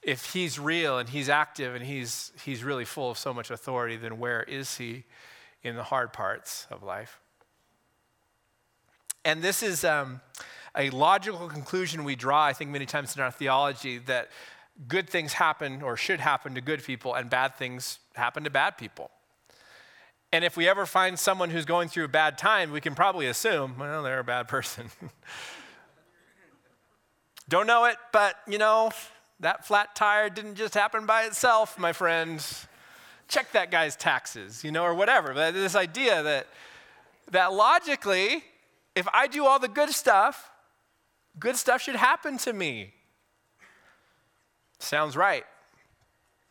if 0.03 0.33
he's 0.33 0.59
real 0.59 0.99
and 0.99 1.09
he's 1.09 1.29
active 1.29 1.75
and 1.75 1.85
he's, 1.85 2.33
he's 2.45 2.65
really 2.65 2.85
full 2.85 3.13
of 3.13 3.19
so 3.19 3.33
much 3.33 3.51
authority, 3.51 3.97
then 3.97 4.19
where 4.19 4.43
is 4.43 4.79
he 4.79 5.05
in 5.63 5.77
the 5.77 5.85
hard 5.85 6.13
parts 6.13 6.67
of 6.71 6.83
life? 6.83 7.21
And 9.25 9.43
this 9.43 9.63
is 9.63 9.85
um, 9.85 10.21
a 10.77 10.91
logical 10.91 11.49
conclusion 11.49 12.05
we 12.05 12.17
draw, 12.17 12.45
I 12.45 12.53
think, 12.53 12.71
many 12.71 12.87
times 12.87 13.17
in 13.17 13.23
our 13.23 13.31
theology 13.31 13.99
that 13.99 14.31
good 14.87 15.11
things 15.11 15.33
happen 15.33 15.83
or 15.83 15.97
should 15.97 16.21
happen 16.21 16.55
to 16.55 16.61
good 16.61 16.83
people, 16.85 17.15
and 17.15 17.29
bad 17.29 17.57
things 17.57 17.99
happen 18.15 18.45
to 18.45 18.51
bad 18.51 18.79
people. 18.79 19.11
And 20.33 20.45
if 20.45 20.57
we 20.57 20.69
ever 20.69 20.87
find 20.87 21.19
someone 21.19 21.51
who's 21.51 21.65
going 21.65 21.89
through 21.89 22.05
a 22.05 22.09
bad 22.09 22.37
time, 22.37 22.71
we 22.71 22.81
can 22.81 22.95
probably 22.95 23.27
assume, 23.27 23.77
well, 23.79 24.03
they're 24.03 24.21
a 24.21 24.25
bad 24.25 24.47
person. 24.47 24.91
Don't 27.49 27.67
know 27.67 27.87
it, 27.87 27.97
but 28.13 28.37
you 28.47 28.59
know, 28.59 28.91
that 29.41 29.67
flat 29.67 29.97
tire 29.97 30.29
didn't 30.29 30.57
just 30.57 30.75
happen 30.75 31.07
by 31.07 31.25
itself, 31.25 31.79
my 31.79 31.93
friends. 31.93 32.67
Check 33.27 33.53
that 33.53 33.71
guy's 33.71 33.97
taxes, 33.97 34.63
you 34.63 34.71
know, 34.71 34.83
or 34.85 34.95
whatever. 34.95 35.33
But 35.33 35.55
this 35.55 35.75
idea 35.75 36.23
that, 36.23 36.47
that 37.31 37.53
logically, 37.53 38.45
if 38.99 39.07
I 39.13 39.29
do 39.29 39.47
all 39.47 39.61
the 39.61 39.69
good 39.69 39.91
stuff, 39.91 40.51
good 41.39 41.57
stuff 41.57 41.81
should 41.81 41.95
happen 41.95 42.37
to 42.39 42.53
me. 42.53 42.93
Sounds 44.81 45.17
right. 45.17 45.45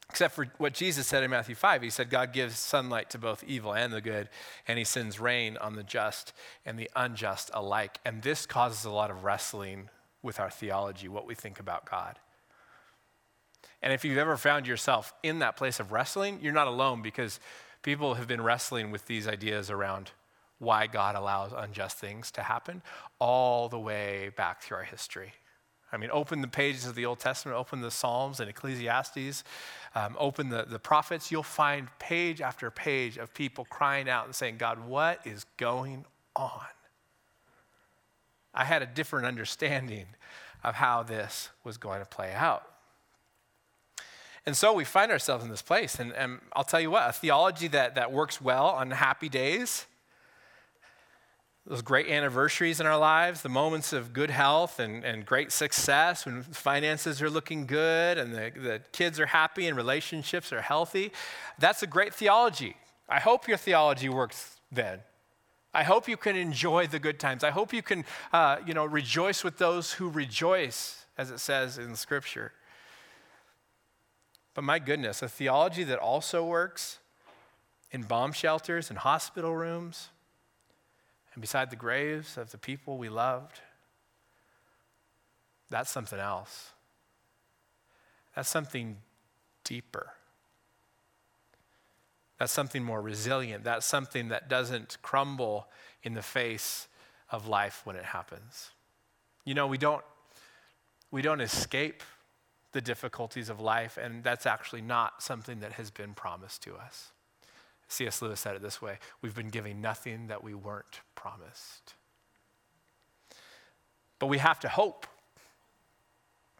Except 0.09 0.33
for 0.33 0.47
what 0.57 0.73
Jesus 0.73 1.05
said 1.05 1.23
in 1.23 1.31
Matthew 1.31 1.55
5. 1.55 1.81
He 1.81 1.89
said, 1.89 2.09
God 2.09 2.31
gives 2.31 2.57
sunlight 2.57 3.09
to 3.09 3.17
both 3.17 3.43
evil 3.43 3.73
and 3.73 3.91
the 3.91 3.99
good, 3.99 4.29
and 4.65 4.77
he 4.79 4.85
sends 4.85 5.19
rain 5.19 5.57
on 5.57 5.75
the 5.75 5.83
just 5.83 6.31
and 6.65 6.79
the 6.79 6.89
unjust 6.95 7.51
alike. 7.53 7.99
And 8.05 8.21
this 8.21 8.45
causes 8.45 8.85
a 8.85 8.91
lot 8.91 9.11
of 9.11 9.25
wrestling 9.25 9.89
with 10.23 10.39
our 10.39 10.49
theology, 10.49 11.09
what 11.09 11.27
we 11.27 11.35
think 11.35 11.59
about 11.59 11.89
God. 11.89 12.17
And 13.81 13.91
if 13.91 14.05
you've 14.05 14.17
ever 14.17 14.37
found 14.37 14.67
yourself 14.67 15.13
in 15.21 15.39
that 15.39 15.57
place 15.57 15.81
of 15.81 15.91
wrestling, 15.91 16.39
you're 16.41 16.53
not 16.53 16.67
alone 16.67 17.01
because 17.01 17.41
people 17.81 18.13
have 18.13 18.27
been 18.27 18.41
wrestling 18.41 18.89
with 18.91 19.05
these 19.05 19.27
ideas 19.27 19.69
around 19.69 20.11
why 20.59 20.87
God 20.87 21.15
allows 21.15 21.51
unjust 21.55 21.97
things 21.97 22.31
to 22.31 22.41
happen 22.41 22.81
all 23.19 23.69
the 23.69 23.79
way 23.79 24.31
back 24.35 24.61
through 24.61 24.77
our 24.77 24.83
history. 24.83 25.33
I 25.91 25.97
mean, 25.97 26.09
open 26.11 26.41
the 26.41 26.47
pages 26.47 26.85
of 26.85 26.95
the 26.95 27.05
Old 27.05 27.19
Testament, 27.19 27.57
open 27.57 27.81
the 27.81 27.91
Psalms 27.91 28.39
and 28.39 28.49
Ecclesiastes, 28.49 29.43
um, 29.95 30.17
open 30.19 30.49
the, 30.49 30.65
the 30.67 30.79
prophets, 30.79 31.31
you'll 31.31 31.43
find 31.43 31.87
page 31.97 32.41
after 32.41 32.69
page 32.69 33.17
of 33.17 33.33
people 33.33 33.65
crying 33.65 34.09
out 34.09 34.25
and 34.25 34.35
saying, 34.35 34.57
God, 34.57 34.85
what 34.85 35.25
is 35.25 35.45
going 35.55 36.05
on? 36.35 36.65
I 38.53 38.65
had 38.65 38.81
a 38.81 38.85
different 38.85 39.27
understanding 39.27 40.07
of 40.63 40.75
how 40.75 41.03
this 41.03 41.49
was 41.63 41.77
going 41.77 42.01
to 42.01 42.05
play 42.05 42.33
out. 42.33 42.63
And 44.45 44.57
so 44.57 44.73
we 44.73 44.83
find 44.83 45.11
ourselves 45.11 45.43
in 45.43 45.49
this 45.49 45.61
place. 45.61 45.99
And, 45.99 46.11
and 46.13 46.39
I'll 46.53 46.63
tell 46.63 46.79
you 46.81 46.89
what, 46.89 47.09
a 47.09 47.13
theology 47.13 47.67
that, 47.69 47.95
that 47.95 48.11
works 48.11 48.41
well 48.41 48.67
on 48.67 48.91
happy 48.91 49.29
days 49.29 49.85
those 51.67 51.81
great 51.81 52.07
anniversaries 52.07 52.79
in 52.79 52.85
our 52.85 52.97
lives, 52.97 53.41
the 53.41 53.49
moments 53.49 53.91
of 53.91 54.13
good 54.13 54.29
health 54.29 54.79
and, 54.79 55.03
and 55.03 55.25
great 55.25 55.51
success 55.51 56.25
when 56.25 56.41
finances 56.41 57.21
are 57.21 57.29
looking 57.29 57.65
good 57.65 58.17
and 58.17 58.33
the, 58.33 58.51
the 58.55 58.81
kids 58.93 59.19
are 59.19 59.25
happy 59.25 59.67
and 59.67 59.75
relationships 59.75 60.53
are 60.53 60.61
healthy, 60.61 61.11
that's 61.59 61.83
a 61.83 61.87
great 61.87 62.13
theology. 62.13 62.77
I 63.09 63.19
hope 63.19 63.49
your 63.49 63.57
theology 63.57 64.07
works 64.07 64.61
then. 64.71 64.99
I 65.73 65.83
hope 65.83 66.07
you 66.07 66.15
can 66.15 66.37
enjoy 66.37 66.87
the 66.87 66.99
good 66.99 67.19
times. 67.19 67.43
I 67.43 67.51
hope 67.51 67.73
you 67.73 67.81
can, 67.81 68.05
uh, 68.31 68.57
you 68.65 68.73
know, 68.73 68.85
rejoice 68.85 69.43
with 69.43 69.57
those 69.57 69.91
who 69.93 70.09
rejoice, 70.09 71.05
as 71.17 71.31
it 71.31 71.39
says 71.39 71.77
in 71.77 71.97
Scripture. 71.97 72.53
But 74.53 74.63
my 74.63 74.79
goodness, 74.79 75.21
a 75.21 75.27
theology 75.27 75.83
that 75.83 75.99
also 75.99 76.45
works 76.45 76.99
in 77.91 78.03
bomb 78.03 78.31
shelters 78.31 78.89
and 78.89 78.99
hospital 78.99 79.53
rooms 79.53 80.09
and 81.37 81.41
beside 81.43 81.69
the 81.69 81.75
graves 81.75 82.35
of 82.35 82.49
the 82.49 82.57
people 82.57 82.97
we 82.97 83.09
loved, 83.09 83.59
that's 85.69 85.91
something 85.91 86.17
else. 86.17 86.71
That's 88.35 88.49
something 88.49 88.97
deeper. 89.63 90.13
That's 92.39 92.51
something 92.51 92.83
more 92.83 92.99
resilient. 92.99 93.63
That's 93.63 93.85
something 93.85 94.29
that 94.29 94.49
doesn't 94.49 94.97
crumble 95.03 95.67
in 96.01 96.15
the 96.15 96.23
face 96.23 96.87
of 97.29 97.47
life 97.47 97.81
when 97.83 97.95
it 97.95 98.05
happens. 98.05 98.71
You 99.45 99.53
know, 99.53 99.67
we 99.67 99.77
don't, 99.77 100.03
we 101.11 101.21
don't 101.21 101.41
escape 101.41 102.01
the 102.71 102.81
difficulties 102.81 103.49
of 103.49 103.61
life, 103.61 103.99
and 104.01 104.23
that's 104.23 104.47
actually 104.47 104.81
not 104.81 105.21
something 105.21 105.59
that 105.59 105.73
has 105.73 105.91
been 105.91 106.15
promised 106.15 106.63
to 106.63 106.73
us. 106.77 107.11
C.S. 107.87 108.21
Lewis 108.21 108.39
said 108.39 108.55
it 108.55 108.61
this 108.61 108.81
way 108.81 108.99
We've 109.21 109.35
been 109.35 109.49
giving 109.49 109.81
nothing 109.81 110.27
that 110.27 110.43
we 110.43 110.53
weren't 110.53 111.01
promised. 111.15 111.95
But 114.19 114.27
we 114.27 114.39
have 114.39 114.59
to 114.61 114.69
hope. 114.69 115.05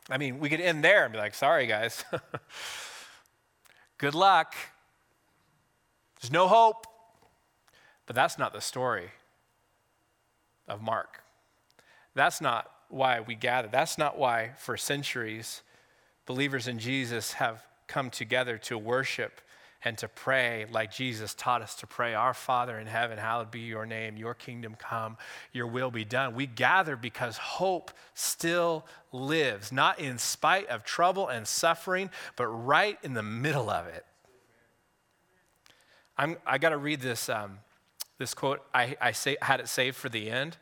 I 0.09 0.17
mean, 0.17 0.39
we 0.39 0.49
could 0.49 0.61
end 0.61 0.83
there 0.83 1.03
and 1.03 1.11
be 1.11 1.19
like, 1.19 1.33
sorry, 1.33 1.67
guys. 1.67 2.05
Good 3.97 4.15
luck. 4.15 4.53
There's 6.21 6.31
no 6.31 6.47
hope. 6.47 6.85
But 8.05 8.15
that's 8.15 8.37
not 8.37 8.53
the 8.53 8.61
story 8.61 9.09
of 10.67 10.81
Mark. 10.81 11.23
That's 12.13 12.39
not 12.39 12.71
why 12.89 13.19
we 13.19 13.35
gather. 13.35 13.67
That's 13.69 13.97
not 13.97 14.17
why, 14.17 14.51
for 14.57 14.77
centuries, 14.77 15.61
believers 16.25 16.67
in 16.67 16.79
Jesus 16.79 17.33
have 17.33 17.63
come 17.87 18.09
together 18.09 18.57
to 18.59 18.77
worship 18.77 19.41
and 19.83 19.97
to 19.99 20.07
pray 20.07 20.65
like 20.71 20.91
Jesus 20.91 21.33
taught 21.33 21.61
us 21.61 21.75
to 21.75 21.87
pray 21.87 22.13
Our 22.13 22.33
Father 22.33 22.79
in 22.79 22.87
heaven, 22.87 23.17
hallowed 23.17 23.51
be 23.51 23.59
your 23.59 23.85
name, 23.85 24.17
your 24.17 24.33
kingdom 24.33 24.75
come, 24.77 25.17
your 25.53 25.67
will 25.67 25.91
be 25.91 26.03
done. 26.03 26.33
We 26.33 26.47
gather 26.47 26.95
because 26.95 27.37
hope 27.37 27.91
still 28.13 28.85
lives, 29.11 29.71
not 29.71 29.99
in 29.99 30.17
spite 30.17 30.67
of 30.67 30.83
trouble 30.83 31.27
and 31.27 31.47
suffering, 31.47 32.09
but 32.35 32.47
right 32.47 32.97
in 33.03 33.13
the 33.13 33.23
middle 33.23 33.69
of 33.69 33.87
it. 33.87 34.05
I'm, 36.17 36.37
I 36.45 36.57
got 36.57 36.69
to 36.69 36.77
read 36.77 37.01
this, 37.01 37.29
um, 37.29 37.59
this 38.17 38.33
quote. 38.33 38.61
I, 38.73 38.97
I 38.99 39.11
say, 39.11 39.37
had 39.41 39.59
it 39.59 39.69
saved 39.69 39.95
for 39.95 40.09
the 40.09 40.31
end, 40.31 40.57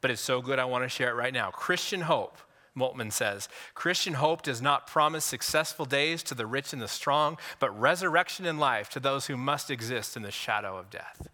but 0.00 0.10
it's 0.10 0.22
so 0.22 0.40
good 0.40 0.58
I 0.58 0.64
want 0.64 0.84
to 0.84 0.88
share 0.88 1.10
it 1.10 1.14
right 1.14 1.34
now. 1.34 1.50
Christian 1.50 2.00
hope 2.00 2.38
Moltmann 2.78 3.12
says 3.12 3.48
Christian 3.74 4.14
hope 4.14 4.42
does 4.42 4.62
not 4.62 4.86
promise 4.86 5.24
successful 5.24 5.84
days 5.84 6.22
to 6.24 6.34
the 6.34 6.46
rich 6.46 6.72
and 6.72 6.80
the 6.80 6.88
strong, 6.88 7.38
but 7.58 7.78
resurrection 7.78 8.46
in 8.46 8.58
life 8.58 8.88
to 8.90 9.00
those 9.00 9.26
who 9.26 9.36
must 9.36 9.70
exist 9.70 10.16
in 10.16 10.22
the 10.22 10.30
shadow 10.30 10.76
of 10.76 10.90
death. 10.90 11.28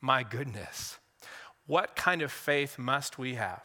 My 0.00 0.22
goodness, 0.22 0.98
what 1.66 1.96
kind 1.96 2.22
of 2.22 2.30
faith 2.30 2.78
must 2.78 3.18
we 3.18 3.34
have 3.34 3.64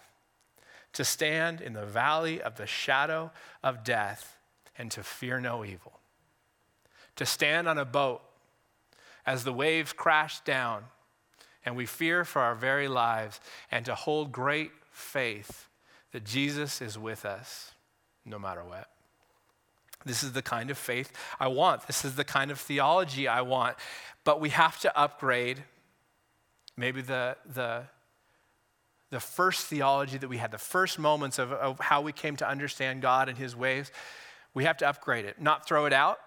to 0.94 1.06
stand 1.06 1.62
in 1.62 1.74
the 1.74 1.86
valley 1.86 2.42
of 2.42 2.56
the 2.56 2.68
shadow 2.68 3.32
of 3.64 3.84
death 3.84 4.38
and 4.78 4.90
to 4.92 5.04
fear 5.04 5.40
no 5.40 5.64
evil? 5.64 6.00
To 7.18 7.26
stand 7.26 7.68
on 7.68 7.78
a 7.78 7.86
boat 7.86 8.22
as 9.26 9.44
the 9.44 9.54
waves 9.54 9.94
crash 9.94 10.40
down 10.42 10.86
and 11.66 11.76
we 11.76 11.86
fear 11.86 12.26
for 12.26 12.42
our 12.42 12.56
very 12.56 12.88
lives, 12.88 13.40
and 13.72 13.86
to 13.86 13.96
hold 13.96 14.32
great 14.32 14.72
faith 14.92 15.70
that 16.14 16.24
Jesus 16.24 16.82
is 16.82 16.98
with 16.98 17.26
us 17.26 17.72
no 18.24 18.40
matter 18.40 18.64
what. 18.64 18.88
This 20.06 20.24
is 20.24 20.34
the 20.34 20.42
kind 20.42 20.70
of 20.70 20.78
faith 20.78 21.12
I 21.40 21.48
want. 21.48 21.88
This 21.88 22.06
is 22.06 22.16
the 22.16 22.24
kind 22.24 22.52
of 22.52 22.60
theology 22.60 23.28
I 23.28 23.42
want. 23.42 23.76
But 24.24 24.40
we 24.40 24.50
have 24.50 24.80
to 24.82 24.98
upgrade 24.98 25.64
maybe 26.78 27.02
the, 27.02 27.36
the, 27.46 27.84
the 29.10 29.20
first 29.20 29.66
theology 29.68 30.18
that 30.18 30.28
we 30.28 30.38
had, 30.38 30.52
the 30.52 30.58
first 30.58 31.00
moments 31.00 31.40
of, 31.40 31.52
of 31.52 31.80
how 31.80 32.02
we 32.02 32.12
came 32.12 32.36
to 32.38 32.48
understand 32.48 33.02
God 33.02 33.28
and 33.28 33.38
His 33.38 33.56
ways. 33.56 33.92
We 34.54 34.66
have 34.66 34.78
to 34.78 34.88
upgrade 34.88 35.26
it, 35.26 35.42
not 35.42 35.68
throw 35.68 35.86
it 35.86 35.94
out, 35.94 36.20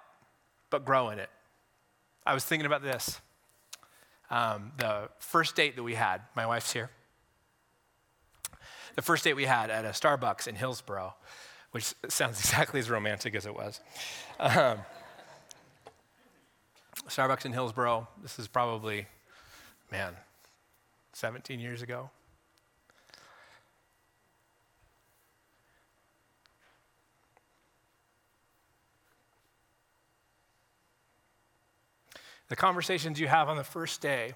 but 0.71 0.85
grow 0.85 1.11
in 1.11 1.19
it. 1.19 1.31
I 2.25 2.35
was 2.35 2.45
thinking 2.45 2.66
about 2.66 2.83
this. 2.83 3.21
Um, 4.31 4.73
the 4.78 5.09
first 5.19 5.55
date 5.55 5.76
that 5.76 5.85
we 5.85 5.95
had, 5.95 6.23
my 6.35 6.47
wife's 6.47 6.73
here 6.73 6.90
the 8.97 9.03
first 9.03 9.23
date 9.25 9.35
we 9.35 9.45
had 9.45 9.71
at 9.71 9.85
a 9.85 9.91
Starbucks 9.91 10.49
in 10.49 10.57
Hillsboro, 10.57 11.15
which 11.71 11.95
sounds 12.09 12.41
exactly 12.41 12.81
as 12.81 12.91
romantic 12.91 13.35
as 13.35 13.47
it 13.47 13.55
was. 13.55 13.81
Um, 14.41 14.79
Starbucks 17.07 17.45
in 17.45 17.53
Hillsboro, 17.53 18.09
this 18.23 18.38
is 18.38 18.49
probably, 18.49 19.07
man, 19.93 20.15
17 21.12 21.61
years 21.61 21.83
ago. 21.83 22.11
The 32.49 32.57
conversations 32.57 33.19
you 33.21 33.26
have 33.26 33.49
on 33.49 33.57
the 33.57 33.65
first 33.65 34.00
day, 34.00 34.33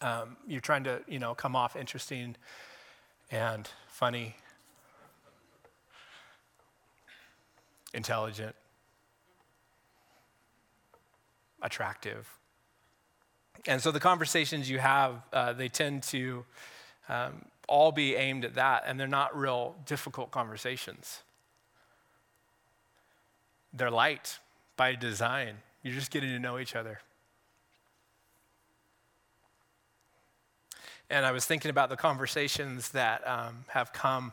um, 0.00 0.36
you're 0.48 0.62
trying 0.62 0.84
to, 0.84 1.02
you 1.06 1.18
know, 1.18 1.34
come 1.34 1.54
off 1.54 1.76
interesting 1.76 2.36
and 3.30 3.68
funny, 3.88 4.36
intelligent, 7.94 8.54
attractive. 11.62 12.28
And 13.66 13.80
so 13.80 13.90
the 13.90 14.00
conversations 14.00 14.70
you 14.70 14.78
have, 14.78 15.22
uh, 15.32 15.52
they 15.52 15.68
tend 15.68 16.02
to 16.04 16.44
um, 17.08 17.44
all 17.68 17.92
be 17.92 18.16
aimed 18.16 18.44
at 18.44 18.54
that, 18.54 18.84
and 18.86 18.98
they're 18.98 19.06
not 19.06 19.36
real 19.36 19.76
difficult 19.86 20.30
conversations. 20.30 21.22
They're 23.72 23.90
light 23.90 24.38
by 24.76 24.94
design. 24.94 25.56
You're 25.82 25.94
just 25.94 26.10
getting 26.10 26.30
to 26.30 26.38
know 26.38 26.58
each 26.58 26.74
other. 26.74 27.00
And 31.10 31.26
I 31.26 31.32
was 31.32 31.44
thinking 31.44 31.70
about 31.70 31.90
the 31.90 31.96
conversations 31.96 32.90
that 32.90 33.26
um, 33.26 33.64
have 33.68 33.92
come 33.92 34.32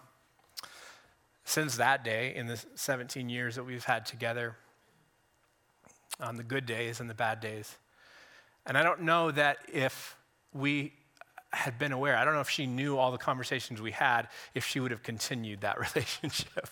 since 1.44 1.78
that 1.78 2.04
day 2.04 2.36
in 2.36 2.46
the 2.46 2.64
17 2.76 3.30
years 3.30 3.56
that 3.56 3.64
we've 3.64 3.84
had 3.84 4.06
together 4.06 4.56
on 6.20 6.38
the 6.38 6.44
good 6.44 6.68
days 6.68 7.00
and 7.00 7.10
the 7.10 7.16
bad 7.16 7.40
days. 7.40 7.76
And 8.68 8.78
I 8.78 8.84
don't 8.84 9.02
know 9.02 9.32
that 9.32 9.58
if 9.74 10.16
we 10.54 10.94
had 11.52 11.80
been 11.80 11.94
aware, 11.94 12.16
I 12.16 12.24
don't 12.24 12.36
know 12.36 12.42
if 12.42 12.50
she 12.50 12.68
knew 12.68 12.98
all 12.98 13.12
the 13.12 13.18
conversations 13.18 13.82
we 13.82 13.92
had, 13.92 14.28
if 14.54 14.64
she 14.64 14.80
would 14.80 14.92
have 14.92 15.02
continued 15.02 15.62
that 15.62 15.80
relationship. 15.96 16.70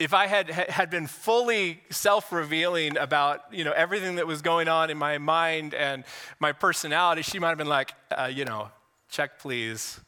If 0.00 0.14
I 0.14 0.26
had, 0.26 0.50
had 0.50 0.90
been 0.90 1.06
fully 1.06 1.82
self-revealing 1.90 2.96
about 2.96 3.42
you 3.52 3.62
know 3.62 3.72
everything 3.72 4.16
that 4.16 4.26
was 4.26 4.42
going 4.42 4.66
on 4.66 4.90
in 4.90 4.98
my 4.98 5.18
mind 5.18 5.74
and 5.74 6.02
my 6.40 6.50
personality, 6.52 7.22
she 7.22 7.38
might 7.38 7.50
have 7.50 7.58
been 7.58 7.68
like, 7.68 7.94
uh, 8.10 8.30
you 8.32 8.44
know, 8.44 8.70
check 9.08 9.38
please, 9.38 10.00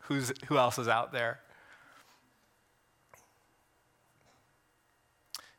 who's 0.00 0.32
who 0.46 0.58
else 0.58 0.78
is 0.78 0.88
out 0.88 1.12
there? 1.12 1.38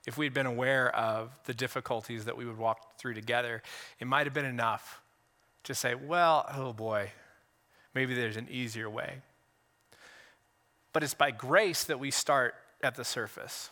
if 0.07 0.17
we'd 0.17 0.33
been 0.33 0.45
aware 0.45 0.95
of 0.95 1.31
the 1.45 1.53
difficulties 1.53 2.25
that 2.25 2.37
we 2.37 2.45
would 2.45 2.57
walk 2.57 2.97
through 2.97 3.15
together, 3.15 3.63
it 3.99 4.05
might 4.05 4.27
have 4.27 4.33
been 4.33 4.45
enough 4.45 5.01
to 5.63 5.73
say, 5.73 5.95
well, 5.95 6.45
oh 6.55 6.73
boy, 6.73 7.11
maybe 7.95 8.13
there's 8.13 8.37
an 8.37 8.47
easier 8.51 8.89
way. 8.89 9.15
But 10.93 11.03
it's 11.03 11.15
by 11.15 11.31
grace 11.31 11.85
that 11.85 11.99
we 11.99 12.11
start 12.11 12.53
at 12.83 12.95
the 12.95 13.03
surface. 13.03 13.71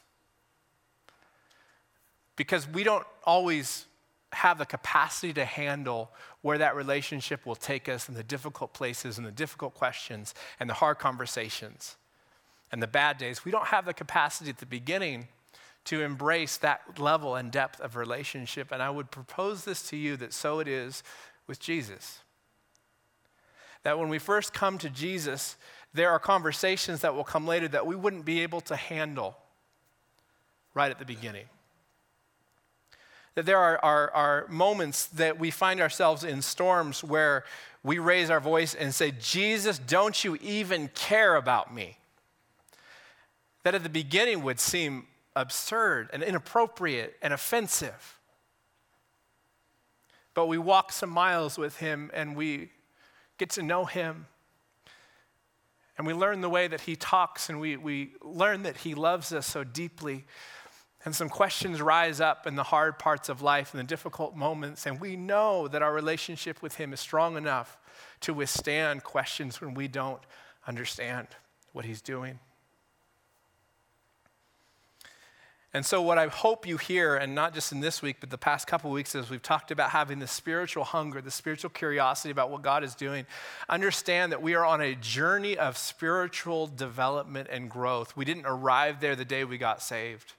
Because 2.36 2.68
we 2.68 2.84
don't 2.84 3.06
always 3.24 3.86
have 4.34 4.58
the 4.58 4.66
capacity 4.66 5.34
to 5.34 5.46
handle 5.46 6.12
where 6.42 6.58
that 6.58 6.76
relationship 6.76 7.46
will 7.46 7.56
take 7.56 7.88
us 7.88 8.08
and 8.08 8.18
the 8.18 8.24
difficult 8.24 8.74
places 8.74 9.18
and 9.18 9.26
the 9.26 9.32
difficult 9.32 9.74
questions 9.76 10.34
and 10.60 10.70
the 10.70 10.74
hard 10.74 10.98
conversations 10.98 11.96
and 12.72 12.82
the 12.82 12.88
bad 12.88 13.18
days. 13.18 13.46
We 13.46 13.52
don't 13.52 13.68
have 13.68 13.86
the 13.86 13.94
capacity 13.94 14.50
at 14.50 14.58
the 14.58 14.66
beginning 14.66 15.28
to 15.86 16.02
embrace 16.02 16.58
that 16.58 17.00
level 17.00 17.36
and 17.36 17.52
depth 17.52 17.80
of 17.82 17.96
relationship. 17.96 18.72
And 18.72 18.82
I 18.82 18.90
would 18.90 19.12
propose 19.12 19.66
this 19.66 19.88
to 19.90 19.98
you 19.98 20.18
that 20.18 20.34
so 20.34 20.60
it 20.60 20.68
is 20.68 21.04
with 21.46 21.60
Jesus. 21.60 22.20
That 23.84 24.00
when 24.00 24.10
we 24.10 24.18
first 24.18 24.54
come 24.54 24.78
to 24.80 24.90
Jesus, 24.90 25.58
there 25.94 26.10
are 26.10 26.20
conversations 26.20 27.02
that 27.02 27.14
will 27.14 27.26
come 27.26 27.46
later 27.46 27.68
that 27.68 27.86
we 27.86 27.96
wouldn't 27.96 28.26
be 28.26 28.42
able 28.42 28.62
to 28.62 28.76
handle 28.76 29.38
right 30.74 30.90
at 30.90 31.00
the 31.00 31.06
beginning. 31.06 31.46
That 33.36 33.46
there 33.46 33.58
are, 33.58 33.80
are, 33.84 34.12
are 34.12 34.48
moments 34.48 35.08
that 35.08 35.40
we 35.40 35.50
find 35.50 35.80
ourselves 35.80 36.24
in 36.24 36.42
storms 36.42 37.04
where 37.04 37.44
we 37.84 38.00
raise 38.00 38.30
our 38.30 38.40
voice 38.40 38.74
and 38.74 38.94
say, 38.94 39.12
Jesus, 39.12 39.80
don't 39.80 40.24
you 40.24 40.38
even 40.42 40.90
care 40.90 41.36
about 41.36 41.74
me? 41.74 41.98
That 43.64 43.76
at 43.76 43.84
the 43.84 43.90
beginning 43.90 44.44
would 44.44 44.60
seem 44.60 45.08
absurd 45.36 46.10
and 46.14 46.22
inappropriate 46.22 47.16
and 47.22 47.34
offensive. 47.34 48.20
But 50.34 50.48
we 50.48 50.58
walk 50.58 50.92
some 50.92 51.10
miles 51.10 51.58
with 51.58 51.78
him 51.78 52.10
and 52.14 52.36
we 52.36 52.70
get 53.38 53.50
to 53.52 53.64
know 53.64 53.86
him. 53.86 54.28
And 55.98 56.08
we 56.08 56.14
learn 56.14 56.42
the 56.42 56.50
way 56.50 56.68
that 56.68 56.82
he 56.82 56.96
talks 56.96 57.50
and 57.50 57.60
we, 57.60 57.78
we 57.78 58.14
learn 58.22 58.64
that 58.64 58.78
he 58.78 58.96
loves 58.96 59.32
us 59.32 59.46
so 59.46 59.64
deeply. 59.64 60.26
And 61.06 61.14
some 61.14 61.28
questions 61.28 61.82
rise 61.82 62.22
up 62.22 62.48
in 62.48 62.56
the 62.56 62.64
hard 62.64 62.98
parts 62.98 63.28
of 63.28 63.42
life 63.42 63.74
and 63.74 63.80
the 63.80 63.88
difficult 63.88 64.36
moments. 64.36 64.86
And 64.86 65.02
we 65.02 65.18
know 65.18 65.68
that 65.68 65.82
our 65.82 65.94
relationship 65.94 66.62
with 66.62 66.76
him 66.76 66.94
is 66.94 67.00
strong 67.02 67.36
enough 67.36 67.78
to 68.22 68.34
withstand 68.34 69.04
questions 69.04 69.60
when 69.60 69.74
we 69.74 69.90
don't 69.90 70.22
understand 70.66 71.28
what 71.74 71.84
he's 71.84 72.02
doing. 72.02 72.40
And 75.76 75.84
so, 75.84 76.04
what 76.04 76.20
I 76.20 76.28
hope 76.28 76.68
you 76.68 76.78
hear, 76.78 77.16
and 77.16 77.34
not 77.34 77.56
just 77.56 77.72
in 77.72 77.80
this 77.80 78.00
week, 78.00 78.18
but 78.20 78.30
the 78.30 78.38
past 78.38 78.68
couple 78.68 78.92
weeks, 78.92 79.16
as 79.16 79.32
we've 79.32 79.42
talked 79.42 79.72
about 79.72 79.90
having 79.90 80.20
the 80.20 80.28
spiritual 80.28 80.84
hunger, 80.84 81.20
the 81.20 81.32
spiritual 81.32 81.72
curiosity 81.72 82.30
about 82.30 82.52
what 82.52 82.62
God 82.62 82.84
is 82.84 82.94
doing, 82.94 83.26
understand 83.68 84.32
that 84.32 84.44
we 84.44 84.54
are 84.54 84.64
on 84.64 84.82
a 84.82 84.94
journey 84.94 85.58
of 85.58 85.76
spiritual 85.76 86.68
development 86.68 87.50
and 87.52 87.72
growth. 87.72 88.16
We 88.16 88.24
didn't 88.24 88.46
arrive 88.46 89.00
there 89.00 89.16
the 89.16 89.26
day 89.26 89.46
we 89.46 89.58
got 89.58 89.82
saved. 89.82 90.34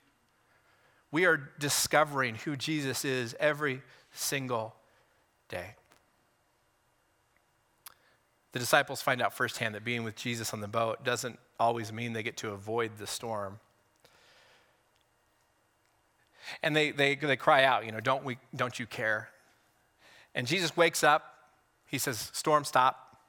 We 1.14 1.26
are 1.26 1.48
discovering 1.60 2.34
who 2.34 2.56
Jesus 2.56 3.04
is 3.04 3.36
every 3.38 3.82
single 4.12 4.74
day. 5.48 5.76
The 8.50 8.58
disciples 8.58 9.00
find 9.00 9.22
out 9.22 9.32
firsthand 9.32 9.76
that 9.76 9.84
being 9.84 10.02
with 10.02 10.16
Jesus 10.16 10.52
on 10.52 10.60
the 10.60 10.66
boat 10.66 11.04
doesn't 11.04 11.38
always 11.60 11.92
mean 11.92 12.14
they 12.14 12.24
get 12.24 12.36
to 12.38 12.50
avoid 12.50 12.98
the 12.98 13.06
storm. 13.06 13.60
And 16.64 16.74
they, 16.74 16.90
they, 16.90 17.14
they 17.14 17.36
cry 17.36 17.62
out, 17.62 17.86
you 17.86 17.92
know, 17.92 18.00
don't, 18.00 18.24
we, 18.24 18.38
don't 18.56 18.80
you 18.80 18.86
care? 18.86 19.28
And 20.34 20.48
Jesus 20.48 20.76
wakes 20.76 21.04
up. 21.04 21.32
He 21.86 21.98
says, 21.98 22.32
Storm, 22.34 22.64
stop. 22.64 23.20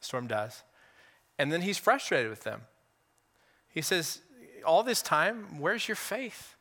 storm 0.00 0.28
does. 0.28 0.62
And 1.38 1.52
then 1.52 1.60
he's 1.60 1.76
frustrated 1.76 2.30
with 2.30 2.44
them. 2.44 2.62
He 3.68 3.82
says, 3.82 4.22
All 4.64 4.82
this 4.82 5.02
time, 5.02 5.60
where's 5.60 5.88
your 5.88 5.94
faith? 5.94 6.54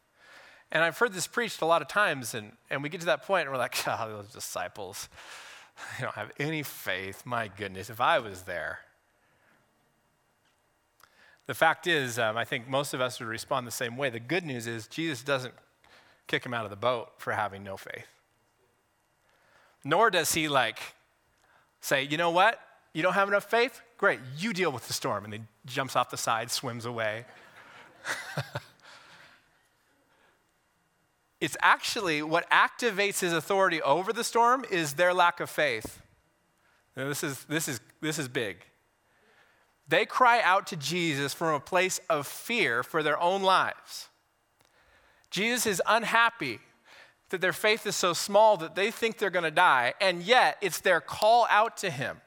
And 0.71 0.84
I've 0.84 0.97
heard 0.97 1.13
this 1.13 1.27
preached 1.27 1.62
a 1.62 1.65
lot 1.65 1.82
of 1.82 1.88
times, 1.88 2.34
and, 2.34 2.51
and 2.69 2.84
we 2.84 2.89
get 2.89 2.99
to 3.01 3.06
that 3.08 3.23
point 3.23 3.43
and 3.43 3.51
we're 3.51 3.58
like, 3.58 3.75
oh, 3.88 4.10
those 4.10 4.27
disciples, 4.27 5.10
they 5.97 6.03
don't 6.03 6.15
have 6.15 6.32
any 6.39 6.63
faith. 6.63 7.23
My 7.25 7.47
goodness, 7.47 7.89
if 7.89 8.01
I 8.01 8.19
was 8.19 8.43
there. 8.43 8.80
The 11.45 11.53
fact 11.53 11.88
is, 11.88 12.19
um, 12.19 12.36
I 12.36 12.43
think 12.43 12.67
most 12.67 12.93
of 12.93 12.99
us 12.99 13.19
would 13.19 13.30
respond 13.30 13.65
the 13.65 13.71
same 13.71 13.95
way. 13.95 14.10
The 14.10 14.19
good 14.19 14.43
news 14.43 14.67
is, 14.67 14.86
Jesus 14.88 15.23
doesn't 15.23 15.53
kick 16.27 16.45
him 16.45 16.53
out 16.53 16.65
of 16.65 16.69
the 16.69 16.75
boat 16.75 17.12
for 17.17 17.32
having 17.32 17.63
no 17.63 17.77
faith. 17.77 18.08
Nor 19.86 20.12
does 20.12 20.34
he 20.34 20.49
like 20.49 20.80
say, 21.80 22.03
you 22.03 22.17
know 22.17 22.32
what? 22.32 22.60
You 22.91 23.01
don't 23.01 23.13
have 23.13 23.30
enough 23.30 23.49
faith? 23.49 23.82
Great, 23.97 24.19
you 24.38 24.51
deal 24.51 24.71
with 24.71 24.88
the 24.88 24.93
storm. 24.93 25.23
And 25.23 25.34
he 25.34 25.39
jumps 25.65 25.95
off 25.95 26.10
the 26.10 26.17
side, 26.17 26.51
swims 26.51 26.86
away. 26.86 27.25
it's 31.39 31.58
actually 31.62 32.21
what 32.21 32.50
activates 32.50 33.19
his 33.19 33.34
authority 33.34 33.82
over 33.82 34.12
the 34.12 34.23
storm 34.23 34.65
is 34.71 34.93
their 34.93 35.13
lack 35.13 35.39
of 35.39 35.50
faith. 35.50 36.02
Now, 36.95 37.08
this, 37.08 37.23
is, 37.23 37.43
this, 37.45 37.67
is, 37.67 37.80
this 38.02 38.17
is 38.17 38.28
big. 38.28 38.58
They 39.88 40.06
cry 40.06 40.41
out 40.41 40.67
to 40.67 40.76
Jesus 40.76 41.34
from 41.34 41.54
a 41.54 41.60
place 41.60 42.00
of 42.10 42.28
fear 42.28 42.84
for 42.84 43.04
their 43.04 43.19
own 43.21 43.43
lives. 43.43 44.10
Jesus 45.30 45.65
is 45.65 45.82
unhappy 45.88 46.60
that 47.30 47.41
their 47.41 47.54
faith 47.54 47.86
is 47.86 47.95
so 47.95 48.13
small 48.13 48.58
that 48.58 48.76
they 48.76 48.89
think 48.89 49.17
they're 49.17 49.30
going 49.30 49.43
to 49.43 49.52
die, 49.52 49.93
and 50.02 50.23
yet 50.23 50.58
it's 50.62 50.82
their 50.82 51.02
call 51.02 51.45
out 51.50 51.78
to 51.78 51.89
him. 51.89 52.21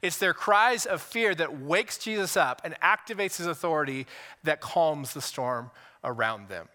It's 0.00 0.18
their 0.18 0.34
cries 0.34 0.86
of 0.86 1.02
fear 1.02 1.34
that 1.34 1.60
wakes 1.60 1.98
Jesus 1.98 2.36
up 2.36 2.60
and 2.64 2.78
activates 2.80 3.38
his 3.38 3.46
authority 3.46 4.06
that 4.44 4.60
calms 4.60 5.14
the 5.14 5.22
storm 5.22 5.70
around 6.04 6.48
them. 6.48 6.68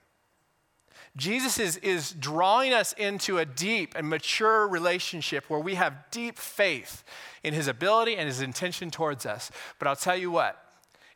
Jesus 1.16 1.60
is, 1.60 1.78
is 1.78 2.12
drawing 2.12 2.74
us 2.74 2.94
into 2.94 3.38
a 3.38 3.46
deep 3.46 3.94
and 3.96 4.10
mature 4.10 4.68
relationship 4.68 5.50
where 5.50 5.60
we 5.60 5.76
have 5.76 5.94
deep 6.12 6.38
faith 6.38 7.04
in 7.44 7.54
his 7.54 7.68
ability 7.68 8.16
and 8.16 8.28
his 8.28 8.42
intention 8.42 8.92
towards 8.92 9.26
us. 9.26 9.52
But 9.80 9.88
I'll 9.88 9.96
tell 9.96 10.18
you 10.18 10.32
what, 10.32 10.62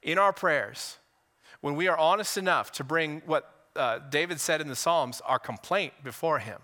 in 0.01 0.17
our 0.17 0.33
prayers, 0.33 0.97
when 1.61 1.75
we 1.75 1.87
are 1.87 1.97
honest 1.97 2.37
enough 2.37 2.71
to 2.73 2.83
bring 2.83 3.21
what 3.25 3.49
uh, 3.75 3.99
David 4.09 4.39
said 4.39 4.61
in 4.61 4.67
the 4.67 4.75
Psalms, 4.75 5.21
our 5.25 5.39
complaint 5.39 5.93
before 6.03 6.39
him. 6.39 6.59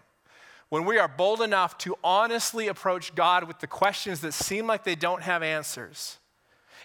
When 0.70 0.86
we 0.86 1.00
are 1.00 1.08
bold 1.08 1.42
enough 1.42 1.78
to 1.80 1.96
honestly 2.04 2.68
approach 2.68 3.16
God 3.16 3.46
with 3.46 3.60
the 3.60 3.68
questions 3.68 4.22
that 4.22 4.34
seem 4.34 4.68
like 4.68 4.84
they 4.84 4.96
don't 4.96 5.24
have 5.24 5.42
answers, 5.42 6.20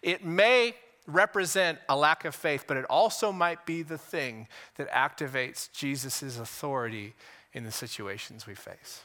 it 0.02 0.24
may 0.24 0.74
represent 1.06 1.78
a 1.88 1.96
lack 1.96 2.24
of 2.24 2.34
faith, 2.34 2.64
but 2.66 2.76
it 2.76 2.84
also 2.86 3.32
might 3.32 3.66
be 3.66 3.82
the 3.82 3.98
thing 3.98 4.48
that 4.76 4.90
activates 4.90 5.70
Jesus' 5.72 6.38
authority 6.38 7.14
in 7.52 7.64
the 7.64 7.72
situations 7.72 8.46
we 8.46 8.54
face. 8.54 9.02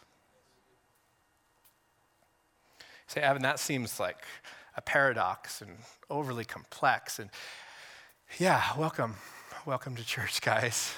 Say, 3.08 3.22
Evan, 3.22 3.42
that 3.42 3.60
seems 3.60 4.00
like 4.00 4.24
a 4.78 4.82
paradox 4.82 5.62
and 5.62 5.72
overly 6.10 6.46
complex. 6.46 7.20
And 7.20 7.30
yeah, 8.38 8.64
welcome. 8.78 9.16
Welcome 9.66 9.96
to 9.96 10.06
church, 10.06 10.42
guys. 10.44 10.94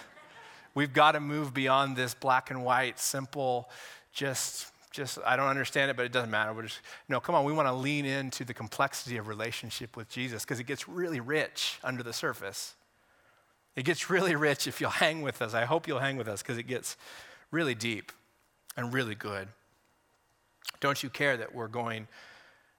We've 0.74 0.94
got 0.94 1.14
to 1.14 1.20
move 1.20 1.54
beyond 1.54 1.98
this 1.98 2.14
black 2.14 2.52
and 2.52 2.64
white, 2.64 3.00
simple, 3.00 3.70
just 4.14 4.71
just, 4.92 5.18
I 5.26 5.36
don't 5.36 5.48
understand 5.48 5.90
it, 5.90 5.98
but 5.98 6.06
it 6.06 6.12
doesn't 6.12 6.30
matter. 6.30 6.54
We're 6.54 6.64
just, 6.64 6.82
no, 7.08 7.20
come 7.20 7.34
on, 7.34 7.46
we 7.46 7.54
want 7.54 7.68
to 7.68 7.74
lean 7.74 8.06
into 8.06 8.44
the 8.44 8.54
complexity 8.54 9.18
of 9.18 9.28
relationship 9.28 9.96
with 9.96 10.10
Jesus 10.10 10.44
because 10.44 10.60
it 10.60 10.66
gets 10.66 10.88
really 10.88 11.20
rich 11.20 11.80
under 11.84 12.04
the 12.04 12.14
surface. 12.14 12.76
It 13.76 13.86
gets 13.86 14.10
really 14.10 14.36
rich 14.36 14.68
if 14.68 14.82
you'll 14.82 14.90
hang 14.90 15.22
with 15.22 15.42
us. 15.42 15.54
I 15.54 15.66
hope 15.66 15.88
you'll 15.88 16.00
hang 16.00 16.18
with 16.18 16.28
us 16.28 16.42
because 16.42 16.58
it 16.58 16.68
gets 16.68 16.98
really 17.52 17.74
deep 17.74 18.12
and 18.76 18.94
really 18.94 19.16
good. 19.16 19.48
Don't 20.82 21.02
you 21.02 21.10
care 21.10 21.38
that 21.38 21.56
we're 21.56 21.68
going 21.68 22.08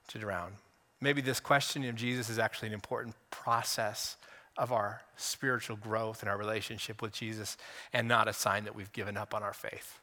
to 0.09 0.19
drown? 0.19 0.53
Maybe 1.01 1.23
this 1.23 1.41
question 1.41 1.85
of 1.85 1.97
Jesus 1.97 2.29
is 2.29 2.39
actually 2.39 2.69
an 2.69 2.75
important 2.75 3.15
process 3.31 4.17
of 4.59 4.71
our 4.71 5.01
spiritual 5.17 5.77
growth 5.77 6.21
and 6.21 6.29
our 6.29 6.37
relationship 6.37 7.01
with 7.01 7.13
Jesus 7.13 7.57
and 7.93 8.07
not 8.07 8.29
a 8.29 8.33
sign 8.33 8.65
that 8.65 8.75
we've 8.75 8.93
given 8.93 9.17
up 9.17 9.35
on 9.35 9.43
our 9.43 9.55
faith. 9.55 9.99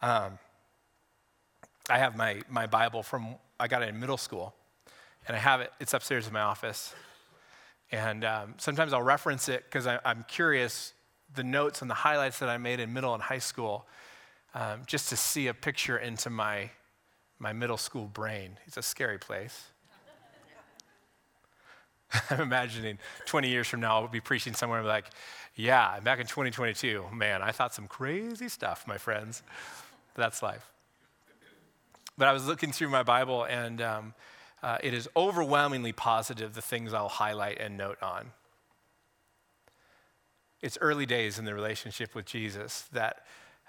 Um, 0.00 0.38
I 1.90 1.98
have 1.98 2.16
my, 2.16 2.42
my 2.48 2.66
Bible 2.66 3.02
from, 3.02 3.34
I 3.58 3.66
got 3.66 3.82
it 3.82 3.88
in 3.88 3.98
middle 3.98 4.16
school, 4.16 4.54
and 5.26 5.36
I 5.36 5.40
have 5.40 5.60
it, 5.60 5.72
it's 5.80 5.94
upstairs 5.94 6.26
in 6.26 6.32
my 6.32 6.40
office. 6.40 6.94
And 7.90 8.24
um, 8.24 8.54
sometimes 8.58 8.92
I'll 8.92 9.02
reference 9.02 9.48
it 9.48 9.64
because 9.64 9.86
I'm 9.86 10.24
curious 10.28 10.92
the 11.34 11.42
notes 11.42 11.82
and 11.82 11.90
the 11.90 11.94
highlights 11.94 12.38
that 12.40 12.48
I 12.48 12.58
made 12.58 12.80
in 12.80 12.92
middle 12.92 13.14
and 13.14 13.22
high 13.22 13.38
school, 13.38 13.86
um, 14.54 14.82
just 14.86 15.08
to 15.08 15.16
see 15.16 15.46
a 15.46 15.54
picture 15.54 15.98
into 15.98 16.30
my, 16.30 16.70
my 17.38 17.52
middle 17.52 17.76
school 17.76 18.06
brain. 18.06 18.58
It's 18.66 18.76
a 18.76 18.82
scary 18.82 19.18
place. 19.18 19.64
I'm 22.30 22.40
imagining 22.40 22.98
20 23.26 23.48
years 23.48 23.66
from 23.66 23.80
now, 23.80 24.00
I'll 24.00 24.08
be 24.08 24.20
preaching 24.20 24.54
somewhere 24.54 24.78
and 24.78 24.86
be 24.86 24.90
like, 24.90 25.06
yeah, 25.54 25.98
back 26.00 26.20
in 26.20 26.26
2022, 26.26 27.06
man, 27.12 27.42
I 27.42 27.52
thought 27.52 27.74
some 27.74 27.86
crazy 27.86 28.48
stuff, 28.48 28.86
my 28.86 28.98
friends. 28.98 29.42
That's 30.18 30.42
life. 30.42 30.72
But 32.18 32.26
I 32.26 32.32
was 32.32 32.44
looking 32.44 32.72
through 32.72 32.88
my 32.88 33.04
Bible, 33.04 33.44
and 33.44 33.80
um, 33.80 34.14
uh, 34.64 34.78
it 34.82 34.92
is 34.92 35.08
overwhelmingly 35.16 35.92
positive, 35.92 36.54
the 36.54 36.60
things 36.60 36.92
I'll 36.92 37.08
highlight 37.08 37.60
and 37.60 37.76
note 37.76 38.02
on. 38.02 38.32
It's 40.60 40.76
early 40.80 41.06
days 41.06 41.38
in 41.38 41.44
the 41.44 41.54
relationship 41.54 42.16
with 42.16 42.26
Jesus 42.26 42.88
that 42.92 43.24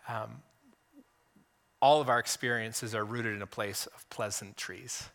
um, 0.08 0.42
all 1.84 2.02
of 2.02 2.10
our 2.10 2.18
experiences 2.18 2.96
are 2.96 3.06
rooted 3.06 3.36
in 3.36 3.44
a 3.44 3.48
place 3.48 3.86
of 3.86 4.10
pleasantries. 4.10 5.08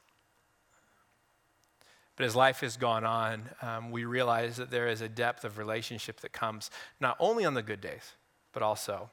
But 2.14 2.26
as 2.26 2.36
life 2.36 2.60
has 2.60 2.76
gone 2.76 3.04
on, 3.04 3.42
um, 3.60 3.90
we 3.90 4.04
realize 4.04 4.56
that 4.58 4.70
there 4.70 4.86
is 4.86 5.00
a 5.00 5.08
depth 5.08 5.44
of 5.44 5.58
relationship 5.58 6.20
that 6.20 6.32
comes 6.32 6.70
not 7.00 7.16
only 7.18 7.44
on 7.44 7.54
the 7.54 7.62
good 7.62 7.80
days, 7.80 8.12
but 8.52 8.62
also 8.62 9.10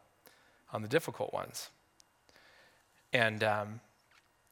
on 0.71 0.83
the 0.83 0.87
difficult 0.87 1.33
ones. 1.33 1.71
And, 3.13 3.43
um, 3.43 3.79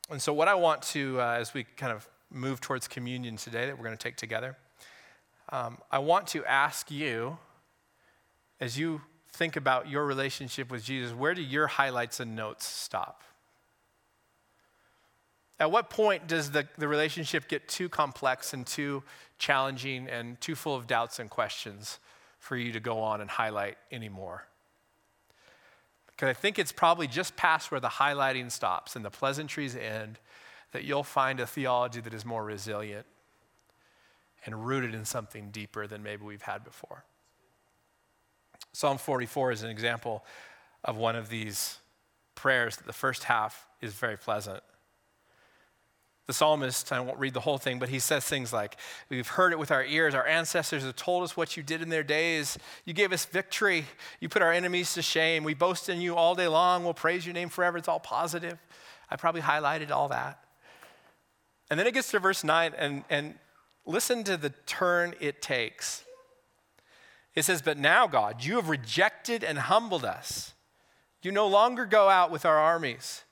and 0.09 0.21
so, 0.21 0.33
what 0.33 0.47
I 0.47 0.55
want 0.55 0.81
to, 0.83 1.19
uh, 1.21 1.37
as 1.39 1.53
we 1.53 1.63
kind 1.63 1.93
of 1.93 2.07
move 2.31 2.61
towards 2.61 2.87
communion 2.87 3.37
today 3.37 3.65
that 3.65 3.77
we're 3.77 3.85
going 3.85 3.97
to 3.97 4.03
take 4.03 4.17
together, 4.17 4.57
um, 5.51 5.77
I 5.91 5.99
want 5.99 6.27
to 6.27 6.45
ask 6.45 6.91
you, 6.91 7.37
as 8.59 8.77
you 8.77 9.01
think 9.31 9.55
about 9.55 9.89
your 9.89 10.05
relationship 10.05 10.69
with 10.69 10.83
Jesus, 10.83 11.13
where 11.13 11.33
do 11.33 11.41
your 11.41 11.67
highlights 11.67 12.19
and 12.19 12.35
notes 12.35 12.65
stop? 12.65 13.23
At 15.59 15.71
what 15.71 15.89
point 15.89 16.27
does 16.27 16.51
the, 16.51 16.67
the 16.77 16.87
relationship 16.87 17.47
get 17.47 17.67
too 17.67 17.89
complex 17.89 18.53
and 18.53 18.65
too 18.65 19.03
challenging 19.37 20.07
and 20.07 20.39
too 20.39 20.55
full 20.55 20.75
of 20.75 20.87
doubts 20.87 21.19
and 21.19 21.29
questions 21.29 21.99
for 22.39 22.55
you 22.55 22.71
to 22.71 22.79
go 22.79 22.99
on 22.99 23.21
and 23.21 23.29
highlight 23.29 23.77
anymore? 23.91 24.48
Because 26.19 26.31
I 26.31 26.33
think 26.33 26.59
it's 26.59 26.73
probably 26.73 27.07
just 27.07 27.37
past 27.37 27.71
where 27.71 27.79
the 27.79 27.87
highlighting 27.87 28.51
stops 28.51 28.97
and 28.97 29.05
the 29.05 29.09
pleasantries 29.09 29.73
end 29.73 30.19
that 30.73 30.83
you'll 30.83 31.01
find 31.01 31.39
a 31.39 31.47
theology 31.47 32.01
that 32.01 32.13
is 32.13 32.25
more 32.25 32.43
resilient 32.43 33.05
and 34.45 34.67
rooted 34.67 34.93
in 34.93 35.05
something 35.05 35.49
deeper 35.49 35.87
than 35.87 36.03
maybe 36.03 36.25
we've 36.25 36.41
had 36.41 36.65
before. 36.65 37.05
Psalm 38.73 38.97
44 38.97 39.53
is 39.53 39.63
an 39.63 39.69
example 39.69 40.25
of 40.83 40.97
one 40.97 41.15
of 41.15 41.29
these 41.29 41.77
prayers 42.35 42.75
that 42.75 42.85
the 42.85 42.91
first 42.91 43.23
half 43.23 43.65
is 43.79 43.93
very 43.93 44.17
pleasant 44.17 44.61
the 46.29 46.33
psalmist, 46.33 46.91
I 46.93 46.99
won't 46.99 47.17
read 47.17 47.33
the 47.33 47.39
whole 47.39 47.57
thing, 47.57 47.79
but 47.79 47.89
he 47.89 47.97
says 47.97 48.23
things 48.23 48.53
like, 48.53 48.77
We've 49.09 49.27
heard 49.27 49.51
it 49.51 49.57
with 49.57 49.71
our 49.71 49.83
ears. 49.83 50.13
Our 50.13 50.27
ancestors 50.27 50.83
have 50.83 50.95
told 50.95 51.23
us 51.23 51.35
what 51.35 51.57
you 51.57 51.63
did 51.63 51.81
in 51.81 51.89
their 51.89 52.03
days. 52.03 52.55
You 52.85 52.93
gave 52.93 53.11
us 53.11 53.25
victory. 53.25 53.85
You 54.19 54.29
put 54.29 54.43
our 54.43 54.53
enemies 54.53 54.93
to 54.93 55.01
shame. 55.01 55.43
We 55.43 55.55
boast 55.55 55.89
in 55.89 56.01
you 56.01 56.15
all 56.15 56.35
day 56.35 56.47
long. 56.47 56.83
We'll 56.83 56.93
praise 56.93 57.25
your 57.25 57.33
name 57.33 57.49
forever. 57.49 57.79
It's 57.79 57.87
all 57.87 57.99
positive. 57.99 58.59
I 59.09 59.15
probably 59.15 59.41
highlighted 59.41 59.89
all 59.89 60.07
that. 60.09 60.39
And 61.71 61.79
then 61.79 61.87
it 61.87 61.95
gets 61.95 62.11
to 62.11 62.19
verse 62.19 62.43
9, 62.43 62.73
and, 62.77 63.03
and 63.09 63.33
listen 63.87 64.23
to 64.25 64.37
the 64.37 64.51
turn 64.67 65.15
it 65.19 65.41
takes. 65.41 66.03
It 67.33 67.41
says, 67.41 67.63
But 67.63 67.79
now, 67.79 68.05
God, 68.05 68.43
you 68.43 68.57
have 68.57 68.69
rejected 68.69 69.43
and 69.43 69.57
humbled 69.57 70.05
us. 70.05 70.53
You 71.23 71.31
no 71.31 71.47
longer 71.47 71.87
go 71.87 72.07
out 72.07 72.29
with 72.29 72.45
our 72.45 72.59
armies. 72.59 73.23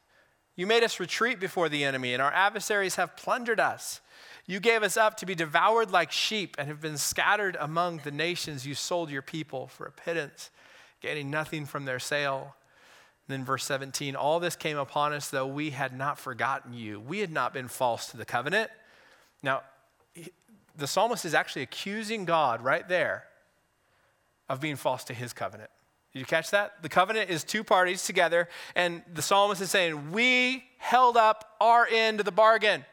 You 0.57 0.65
made 0.65 0.83
us 0.83 0.99
retreat 0.99 1.39
before 1.39 1.69
the 1.69 1.83
enemy, 1.83 2.13
and 2.13 2.21
our 2.21 2.33
adversaries 2.33 2.95
have 2.95 3.15
plundered 3.15 3.59
us. 3.59 4.01
You 4.47 4.59
gave 4.59 4.81
us 4.81 4.97
up 4.97 5.15
to 5.17 5.25
be 5.25 5.35
devoured 5.35 5.91
like 5.91 6.11
sheep 6.11 6.55
and 6.57 6.67
have 6.67 6.81
been 6.81 6.97
scattered 6.97 7.55
among 7.59 7.99
the 7.99 8.11
nations. 8.11 8.65
You 8.65 8.73
sold 8.73 9.11
your 9.11 9.21
people 9.21 9.67
for 9.67 9.85
a 9.85 9.91
pittance, 9.91 10.49
gaining 10.99 11.29
nothing 11.29 11.65
from 11.67 11.85
their 11.85 11.99
sale. 11.99 12.55
And 13.27 13.37
then, 13.37 13.45
verse 13.45 13.65
17 13.65 14.15
all 14.15 14.39
this 14.39 14.55
came 14.55 14.77
upon 14.77 15.13
us, 15.13 15.29
though 15.29 15.45
we 15.45 15.69
had 15.69 15.95
not 15.95 16.17
forgotten 16.17 16.73
you. 16.73 16.99
We 16.99 17.19
had 17.19 17.31
not 17.31 17.53
been 17.53 17.67
false 17.67 18.07
to 18.07 18.17
the 18.17 18.25
covenant. 18.25 18.71
Now, 19.43 19.61
the 20.75 20.87
psalmist 20.87 21.23
is 21.23 21.35
actually 21.35 21.61
accusing 21.61 22.25
God 22.25 22.63
right 22.63 22.87
there 22.87 23.25
of 24.49 24.59
being 24.59 24.75
false 24.75 25.03
to 25.05 25.13
his 25.13 25.33
covenant. 25.33 25.69
Did 26.17 26.21
you 26.21 26.25
catch 26.25 26.49
that? 26.49 26.81
The 26.81 26.89
covenant 26.89 27.29
is 27.29 27.43
two 27.43 27.63
parties 27.63 28.03
together, 28.03 28.49
and 28.75 29.03
the 29.13 29.21
psalmist 29.21 29.61
is 29.61 29.69
saying, 29.69 30.11
We 30.11 30.63
held 30.79 31.15
up 31.15 31.55
our 31.61 31.87
end 31.91 32.19
of 32.19 32.25
the 32.25 32.31
bargain. 32.31 32.83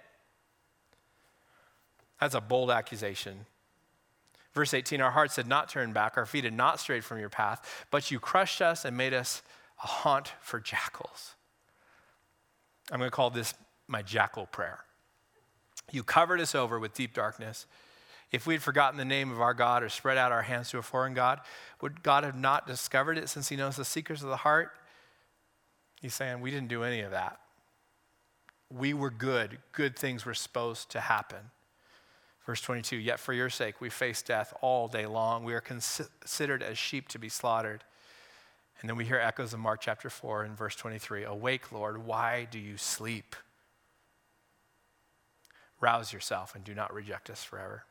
That's 2.21 2.35
a 2.35 2.43
bold 2.43 2.71
accusation. 2.71 3.47
Verse 4.53 4.75
18 4.75 5.01
Our 5.01 5.11
hearts 5.11 5.37
had 5.37 5.47
not 5.47 5.71
turned 5.71 5.95
back, 5.95 6.19
our 6.19 6.27
feet 6.27 6.45
had 6.45 6.53
not 6.53 6.81
strayed 6.81 7.03
from 7.03 7.19
your 7.19 7.31
path, 7.31 7.87
but 7.91 8.11
you 8.11 8.21
crushed 8.21 8.61
us 8.61 8.85
and 8.85 8.95
made 8.95 9.15
us 9.15 9.41
a 9.83 9.87
haunt 9.87 10.35
for 10.43 10.61
jackals. 10.61 11.35
I'm 12.93 12.99
going 12.99 13.11
to 13.11 13.17
call 13.17 13.31
this 13.31 13.55
my 13.89 14.03
jackal 14.03 14.45
prayer. 14.45 14.85
You 15.93 16.03
covered 16.03 16.43
us 16.43 16.55
over 16.55 16.79
with 16.79 16.93
deep 16.93 17.15
darkness. 17.15 17.65
If 18.33 18.47
we 18.47 18.55
had 18.55 18.63
forgotten 18.63 18.99
the 18.99 19.05
name 19.05 19.31
of 19.31 19.41
our 19.41 19.55
God 19.55 19.83
or 19.83 19.89
spread 19.89 20.19
out 20.19 20.33
our 20.33 20.43
hands 20.43 20.71
to 20.71 20.79
a 20.79 20.83
foreign 20.83 21.15
God, 21.15 21.41
would 21.81 22.03
God 22.03 22.25
have 22.25 22.37
not 22.37 22.67
discovered 22.67 23.19
it 23.19 23.29
since 23.29 23.49
he 23.49 23.57
knows 23.57 23.77
the 23.77 23.85
secrets 23.85 24.23
of 24.23 24.29
the 24.29 24.39
heart? 24.39 24.73
He's 26.01 26.15
saying, 26.15 26.41
We 26.41 26.51
didn't 26.51 26.69
do 26.69 26.83
any 26.83 27.01
of 27.01 27.13
that. 27.13 27.39
We 28.71 28.93
were 28.93 29.11
good. 29.11 29.59
Good 29.73 29.97
things 29.97 30.25
were 30.25 30.35
supposed 30.35 30.91
to 30.91 31.01
happen. 31.01 31.51
Verse 32.45 32.61
22 32.61 32.97
Yet 32.97 33.21
for 33.21 33.33
your 33.33 33.51
sake 33.51 33.81
we 33.81 33.91
face 33.91 34.23
death 34.23 34.53
all 34.61 34.89
day 34.89 35.07
long. 35.07 35.45
We 35.45 35.55
are 35.55 35.61
considered 35.61 36.63
as 36.63 36.77
sheep 36.77 37.09
to 37.09 37.19
be 37.19 37.29
slaughtered. 37.29 37.85
And 38.81 38.89
then 38.89 38.97
we 38.97 39.05
hear 39.05 39.19
echoes 39.19 39.55
of 39.55 39.61
Mark 39.61 39.81
chapter 39.81 40.11
4 40.11 40.45
in 40.45 40.55
verse 40.55 40.77
23 40.77 41.25
Awake, 41.25 41.73
Lord, 41.73 42.05
why 42.05 42.47
do 42.51 42.59
you 42.59 42.77
sleep? 42.77 43.37
Rouse 45.81 46.13
yourself 46.13 46.55
and 46.55 46.65
do 46.65 46.75
not 46.75 46.93
reject 46.93 47.31
us 47.31 47.43
forever. 47.45 47.85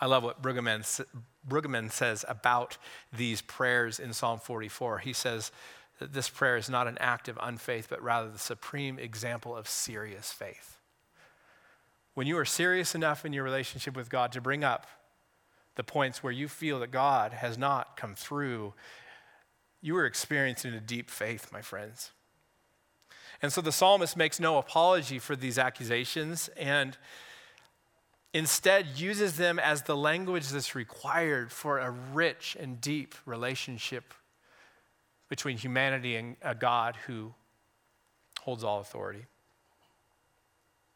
I 0.00 0.06
love 0.06 0.22
what 0.22 0.42
Brueggemann, 0.42 1.90
says 1.90 2.24
about 2.28 2.76
these 3.12 3.40
prayers 3.42 3.98
in 3.98 4.12
Psalm 4.12 4.38
44. 4.38 4.98
He 4.98 5.12
says 5.12 5.52
that 5.98 6.12
this 6.12 6.28
prayer 6.28 6.56
is 6.56 6.68
not 6.68 6.86
an 6.86 6.98
act 6.98 7.28
of 7.28 7.38
unfaith, 7.40 7.88
but 7.88 8.02
rather 8.02 8.30
the 8.30 8.38
supreme 8.38 8.98
example 8.98 9.56
of 9.56 9.68
serious 9.68 10.32
faith. 10.32 10.78
When 12.14 12.26
you 12.26 12.36
are 12.38 12.44
serious 12.44 12.94
enough 12.94 13.24
in 13.24 13.32
your 13.32 13.44
relationship 13.44 13.96
with 13.96 14.10
God 14.10 14.32
to 14.32 14.40
bring 14.40 14.64
up 14.64 14.86
the 15.76 15.84
points 15.84 16.22
where 16.22 16.32
you 16.32 16.48
feel 16.48 16.80
that 16.80 16.90
God 16.90 17.32
has 17.32 17.56
not 17.56 17.96
come 17.96 18.14
through, 18.14 18.74
you 19.80 19.96
are 19.96 20.06
experiencing 20.06 20.74
a 20.74 20.80
deep 20.80 21.10
faith, 21.10 21.52
my 21.52 21.62
friends. 21.62 22.12
And 23.42 23.52
so 23.52 23.60
the 23.60 23.72
psalmist 23.72 24.16
makes 24.16 24.40
no 24.40 24.58
apology 24.58 25.18
for 25.18 25.36
these 25.36 25.58
accusations, 25.58 26.48
and 26.56 26.96
instead 28.36 28.86
uses 28.96 29.36
them 29.36 29.58
as 29.58 29.82
the 29.82 29.96
language 29.96 30.48
that's 30.48 30.74
required 30.74 31.50
for 31.50 31.78
a 31.78 31.90
rich 31.90 32.56
and 32.58 32.80
deep 32.80 33.14
relationship 33.24 34.14
between 35.28 35.56
humanity 35.56 36.16
and 36.16 36.36
a 36.42 36.54
God 36.54 36.96
who 37.06 37.32
holds 38.40 38.62
all 38.62 38.80
authority. 38.80 39.24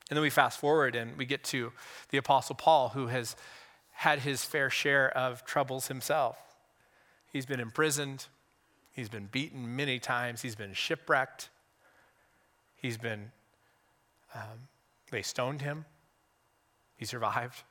And 0.09 0.17
then 0.17 0.23
we 0.23 0.31
fast 0.31 0.59
forward 0.59 0.95
and 0.95 1.17
we 1.17 1.25
get 1.25 1.45
to 1.45 1.73
the 2.11 2.19
Apostle 2.19 2.57
Paul, 2.57 2.91
who 2.91 3.07
has 3.07 3.37
had 3.93 4.21
his 4.21 4.45
fair 4.45 4.71
share 4.71 5.11
of 5.17 5.45
troubles 5.45 5.89
himself. 5.89 6.37
He's 7.33 7.47
been 7.47 7.61
imprisoned, 7.61 8.27
He's 8.93 9.09
been 9.09 9.27
beaten 9.27 9.77
many 9.77 9.99
times. 9.99 10.43
He's 10.43 10.57
been 10.57 10.75
shipwrecked. 10.75 11.49
He's 12.77 12.99
been, 12.99 13.31
um, 14.35 14.69
they 15.11 15.23
stoned 15.23 15.63
him. 15.63 15.85
He 17.01 17.07
survived. 17.07 17.63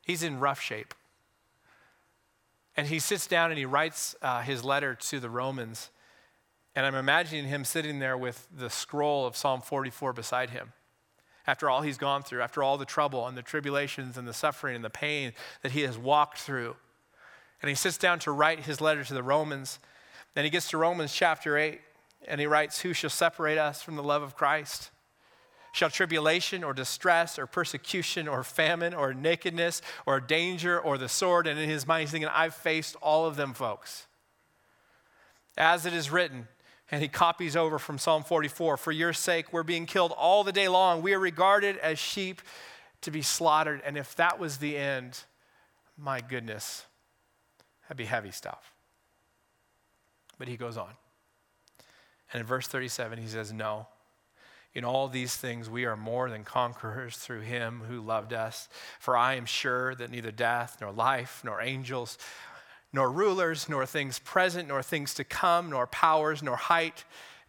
He's 0.00 0.22
in 0.22 0.40
rough 0.40 0.62
shape. 0.62 0.94
And 2.74 2.86
he 2.86 2.98
sits 2.98 3.26
down 3.26 3.50
and 3.50 3.58
he 3.58 3.66
writes 3.66 4.16
uh, 4.22 4.40
his 4.40 4.64
letter 4.64 4.94
to 4.94 5.20
the 5.20 5.28
Romans. 5.28 5.90
And 6.74 6.86
I'm 6.86 6.94
imagining 6.94 7.44
him 7.44 7.66
sitting 7.66 7.98
there 7.98 8.16
with 8.16 8.48
the 8.50 8.70
scroll 8.70 9.26
of 9.26 9.36
Psalm 9.36 9.60
44 9.60 10.14
beside 10.14 10.50
him. 10.50 10.72
After 11.46 11.68
all 11.68 11.82
he's 11.82 11.98
gone 11.98 12.22
through, 12.22 12.40
after 12.40 12.62
all 12.62 12.78
the 12.78 12.86
trouble 12.86 13.26
and 13.26 13.36
the 13.36 13.42
tribulations 13.42 14.16
and 14.16 14.26
the 14.26 14.32
suffering 14.32 14.74
and 14.74 14.84
the 14.84 14.88
pain 14.88 15.34
that 15.60 15.72
he 15.72 15.82
has 15.82 15.98
walked 15.98 16.38
through. 16.38 16.76
And 17.60 17.68
he 17.68 17.74
sits 17.74 17.98
down 17.98 18.20
to 18.20 18.32
write 18.32 18.60
his 18.60 18.80
letter 18.80 19.04
to 19.04 19.12
the 19.12 19.22
Romans. 19.22 19.80
Then 20.32 20.44
he 20.44 20.50
gets 20.50 20.70
to 20.70 20.78
Romans 20.78 21.12
chapter 21.12 21.58
8 21.58 21.78
and 22.26 22.40
he 22.40 22.46
writes, 22.46 22.80
Who 22.80 22.94
shall 22.94 23.10
separate 23.10 23.58
us 23.58 23.82
from 23.82 23.96
the 23.96 24.02
love 24.02 24.22
of 24.22 24.34
Christ? 24.34 24.92
Shall 25.76 25.90
tribulation 25.90 26.64
or 26.64 26.72
distress 26.72 27.38
or 27.38 27.46
persecution 27.46 28.28
or 28.28 28.42
famine 28.42 28.94
or 28.94 29.12
nakedness 29.12 29.82
or 30.06 30.20
danger 30.20 30.80
or 30.80 30.96
the 30.96 31.06
sword? 31.06 31.46
And 31.46 31.60
in 31.60 31.68
his 31.68 31.86
mind, 31.86 32.00
he's 32.00 32.12
thinking, 32.12 32.30
I've 32.32 32.54
faced 32.54 32.96
all 33.02 33.26
of 33.26 33.36
them, 33.36 33.52
folks. 33.52 34.06
As 35.58 35.84
it 35.84 35.92
is 35.92 36.10
written, 36.10 36.48
and 36.90 37.02
he 37.02 37.08
copies 37.08 37.56
over 37.56 37.78
from 37.78 37.98
Psalm 37.98 38.24
44 38.24 38.78
For 38.78 38.90
your 38.90 39.12
sake, 39.12 39.52
we're 39.52 39.64
being 39.64 39.84
killed 39.84 40.12
all 40.16 40.44
the 40.44 40.52
day 40.52 40.66
long. 40.66 41.02
We 41.02 41.12
are 41.12 41.18
regarded 41.18 41.76
as 41.76 41.98
sheep 41.98 42.40
to 43.02 43.10
be 43.10 43.20
slaughtered. 43.20 43.82
And 43.84 43.98
if 43.98 44.16
that 44.16 44.38
was 44.38 44.56
the 44.56 44.78
end, 44.78 45.24
my 45.98 46.22
goodness, 46.22 46.86
that'd 47.82 47.98
be 47.98 48.06
heavy 48.06 48.30
stuff. 48.30 48.72
But 50.38 50.48
he 50.48 50.56
goes 50.56 50.78
on. 50.78 50.92
And 52.32 52.40
in 52.40 52.46
verse 52.46 52.66
37, 52.66 53.18
he 53.18 53.28
says, 53.28 53.52
No. 53.52 53.88
In 54.76 54.84
all 54.84 55.08
these 55.08 55.34
things, 55.34 55.70
we 55.70 55.86
are 55.86 55.96
more 55.96 56.28
than 56.28 56.44
conquerors 56.44 57.16
through 57.16 57.40
him 57.40 57.80
who 57.88 57.98
loved 57.98 58.34
us. 58.34 58.68
For 59.00 59.16
I 59.16 59.36
am 59.36 59.46
sure 59.46 59.94
that 59.94 60.10
neither 60.10 60.30
death, 60.30 60.76
nor 60.82 60.92
life, 60.92 61.40
nor 61.42 61.62
angels, 61.62 62.18
nor 62.92 63.10
rulers, 63.10 63.70
nor 63.70 63.86
things 63.86 64.18
present, 64.18 64.68
nor 64.68 64.82
things 64.82 65.14
to 65.14 65.24
come, 65.24 65.70
nor 65.70 65.86
powers, 65.86 66.42
nor 66.42 66.56
height, 66.56 67.04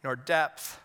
nor 0.06 0.16
depth, 0.16 0.80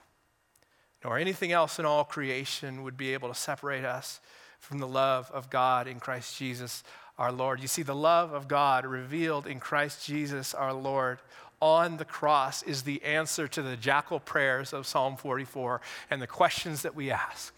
nor 1.04 1.16
anything 1.16 1.52
else 1.52 1.78
in 1.78 1.86
all 1.86 2.02
creation 2.02 2.82
would 2.82 2.96
be 2.96 3.14
able 3.14 3.28
to 3.28 3.36
separate 3.36 3.84
us 3.84 4.18
from 4.58 4.80
the 4.80 4.88
love 4.88 5.30
of 5.32 5.48
God 5.48 5.86
in 5.86 6.00
Christ 6.00 6.36
Jesus 6.36 6.82
our 7.18 7.30
Lord. 7.30 7.60
You 7.60 7.68
see, 7.68 7.82
the 7.82 7.94
love 7.94 8.32
of 8.32 8.48
God 8.48 8.84
revealed 8.84 9.46
in 9.46 9.60
Christ 9.60 10.04
Jesus 10.04 10.54
our 10.54 10.72
Lord 10.72 11.20
on 11.62 11.96
the 11.96 12.04
cross 12.04 12.64
is 12.64 12.82
the 12.82 13.00
answer 13.04 13.46
to 13.46 13.62
the 13.62 13.76
jackal 13.76 14.18
prayers 14.18 14.72
of 14.72 14.84
Psalm 14.84 15.16
44 15.16 15.80
and 16.10 16.20
the 16.20 16.26
questions 16.26 16.82
that 16.82 16.96
we 16.96 17.12
ask. 17.12 17.54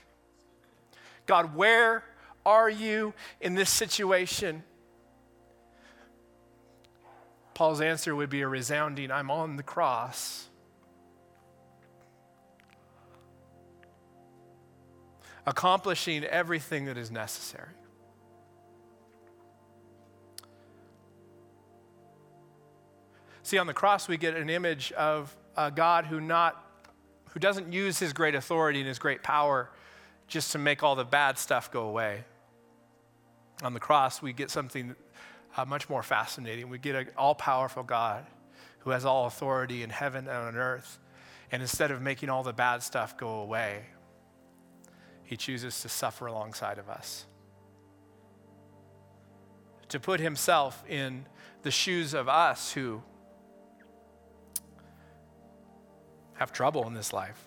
God, 1.25 1.57
where 1.57 2.05
are 2.45 2.69
you 2.69 3.15
in 3.41 3.55
this 3.55 3.71
situation? 3.71 4.63
Paul's 7.55 7.81
answer 7.81 8.15
would 8.15 8.29
be 8.29 8.43
a 8.43 8.49
resounding 8.49 9.11
I'm 9.11 9.31
on 9.31 9.57
the 9.57 9.63
cross. 9.63 10.49
Accomplishing 15.47 16.25
everything 16.25 16.85
that 16.87 16.99
is 16.99 17.11
necessary. 17.11 17.71
See, 23.45 23.59
on 23.59 23.67
the 23.67 23.75
cross, 23.75 24.09
we 24.09 24.17
get 24.17 24.35
an 24.35 24.49
image 24.49 24.91
of 24.93 25.37
a 25.55 25.71
God 25.71 26.07
who, 26.07 26.19
not, 26.19 26.65
who 27.29 27.39
doesn't 27.39 27.75
use 27.75 27.99
his 27.99 28.15
great 28.15 28.35
authority 28.35 28.79
and 28.79 28.89
his 28.89 28.99
great 28.99 29.23
power 29.23 29.69
just 30.27 30.53
to 30.53 30.59
make 30.59 30.83
all 30.83 30.97
the 30.97 31.05
bad 31.05 31.39
stuff 31.39 31.71
go 31.71 31.83
away. 31.83 32.25
On 33.63 33.75
the 33.75 33.81
cross, 33.81 34.23
we 34.23 34.33
get 34.33 34.51
something 34.51 34.97
uh, 35.59 35.67
much 35.67 35.91
more 35.91 36.03
fascinating. 36.03 36.71
We 36.71 36.79
get 36.79 36.95
an 36.95 37.09
all 37.19 37.35
powerful 37.35 37.83
God 37.83 38.25
who 38.79 38.91
has 38.91 39.05
all 39.05 39.27
authority 39.27 39.83
in 39.83 39.91
heaven 39.91 40.27
and 40.27 40.37
on 40.39 40.57
earth. 40.57 40.99
And 41.53 41.61
instead 41.61 41.91
of 41.91 42.01
making 42.01 42.31
all 42.31 42.45
the 42.45 42.55
bad 42.55 42.83
stuff 42.83 43.15
go 43.15 43.29
away, 43.29 43.85
he 45.23 45.37
chooses 45.37 45.83
to 45.83 45.91
suffer 45.91 46.25
alongside 46.25 46.79
of 46.79 46.89
us. 46.89 47.27
To 49.91 50.01
put 50.01 50.19
himself 50.19 50.83
in 50.89 51.27
the 51.63 51.71
shoes 51.71 52.15
of 52.15 52.27
us 52.27 52.73
who 52.73 53.03
have 56.35 56.53
trouble 56.53 56.87
in 56.87 56.95
this 56.95 57.13
life. 57.13 57.41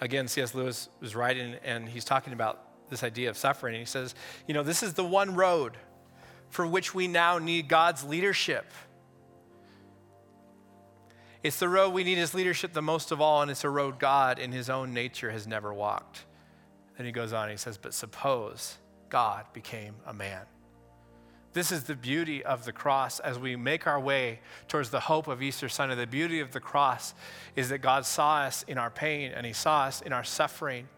Again, 0.00 0.28
C.S. 0.28 0.54
Lewis 0.54 0.88
was 1.00 1.14
writing 1.14 1.56
and 1.64 1.88
he's 1.88 2.04
talking 2.04 2.32
about 2.32 2.90
this 2.90 3.02
idea 3.02 3.30
of 3.30 3.36
suffering. 3.36 3.78
He 3.78 3.86
says, 3.86 4.14
you 4.46 4.54
know, 4.54 4.62
this 4.62 4.82
is 4.82 4.94
the 4.94 5.04
one 5.04 5.34
road 5.34 5.76
for 6.50 6.66
which 6.66 6.94
we 6.94 7.08
now 7.08 7.38
need 7.38 7.68
God's 7.68 8.04
leadership. 8.04 8.66
It's 11.42 11.58
the 11.58 11.68
road 11.68 11.90
we 11.90 12.04
need 12.04 12.16
his 12.16 12.32
leadership 12.32 12.72
the 12.72 12.82
most 12.82 13.12
of 13.12 13.20
all, 13.20 13.42
and 13.42 13.50
it's 13.50 13.64
a 13.64 13.68
road 13.68 13.98
God 13.98 14.38
in 14.38 14.50
his 14.52 14.70
own 14.70 14.94
nature 14.94 15.30
has 15.30 15.46
never 15.46 15.74
walked. 15.74 16.24
Then 16.96 17.06
he 17.06 17.12
goes 17.12 17.32
on 17.32 17.50
he 17.50 17.56
says, 17.56 17.76
But 17.76 17.92
suppose 17.92 18.78
God 19.10 19.44
became 19.52 19.94
a 20.06 20.14
man. 20.14 20.42
This 21.54 21.70
is 21.70 21.84
the 21.84 21.94
beauty 21.94 22.44
of 22.44 22.64
the 22.64 22.72
cross 22.72 23.20
as 23.20 23.38
we 23.38 23.54
make 23.54 23.86
our 23.86 24.00
way 24.00 24.40
towards 24.66 24.90
the 24.90 24.98
hope 24.98 25.28
of 25.28 25.40
Easter 25.40 25.68
Sunday. 25.68 25.94
The 25.94 26.04
beauty 26.04 26.40
of 26.40 26.50
the 26.50 26.58
cross 26.58 27.14
is 27.54 27.68
that 27.68 27.78
God 27.78 28.04
saw 28.04 28.38
us 28.38 28.64
in 28.64 28.76
our 28.76 28.90
pain 28.90 29.30
and 29.30 29.46
He 29.46 29.52
saw 29.52 29.84
us 29.84 30.02
in 30.02 30.12
our 30.12 30.24
suffering. 30.24 30.88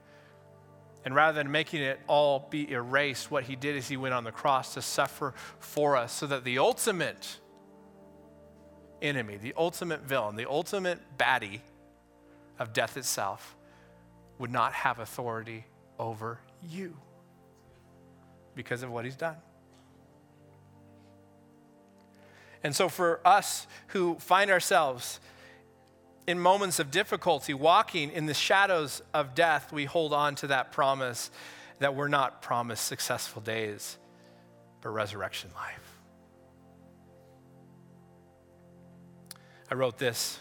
And 1.04 1.14
rather 1.14 1.36
than 1.36 1.52
making 1.52 1.82
it 1.82 2.00
all 2.08 2.48
be 2.48 2.70
erased, 2.72 3.30
what 3.30 3.44
He 3.44 3.54
did 3.54 3.76
is 3.76 3.86
He 3.86 3.98
went 3.98 4.14
on 4.14 4.24
the 4.24 4.32
cross 4.32 4.72
to 4.74 4.82
suffer 4.82 5.34
for 5.58 5.94
us 5.94 6.10
so 6.10 6.26
that 6.26 6.42
the 6.42 6.58
ultimate 6.58 7.38
enemy, 9.02 9.36
the 9.36 9.52
ultimate 9.58 10.00
villain, 10.00 10.36
the 10.36 10.48
ultimate 10.48 11.18
baddie 11.18 11.60
of 12.58 12.72
death 12.72 12.96
itself 12.96 13.54
would 14.38 14.50
not 14.50 14.72
have 14.72 15.00
authority 15.00 15.66
over 15.98 16.40
you 16.66 16.96
because 18.54 18.82
of 18.82 18.90
what 18.90 19.04
He's 19.04 19.16
done. 19.16 19.36
And 22.66 22.74
so, 22.74 22.88
for 22.88 23.20
us 23.24 23.68
who 23.90 24.16
find 24.16 24.50
ourselves 24.50 25.20
in 26.26 26.40
moments 26.40 26.80
of 26.80 26.90
difficulty, 26.90 27.54
walking 27.54 28.10
in 28.10 28.26
the 28.26 28.34
shadows 28.34 29.02
of 29.14 29.36
death, 29.36 29.72
we 29.72 29.84
hold 29.84 30.12
on 30.12 30.34
to 30.34 30.48
that 30.48 30.72
promise 30.72 31.30
that 31.78 31.94
we're 31.94 32.08
not 32.08 32.42
promised 32.42 32.84
successful 32.84 33.40
days, 33.40 33.98
but 34.80 34.88
resurrection 34.88 35.48
life. 35.54 35.98
I 39.70 39.76
wrote 39.76 39.96
this 39.96 40.40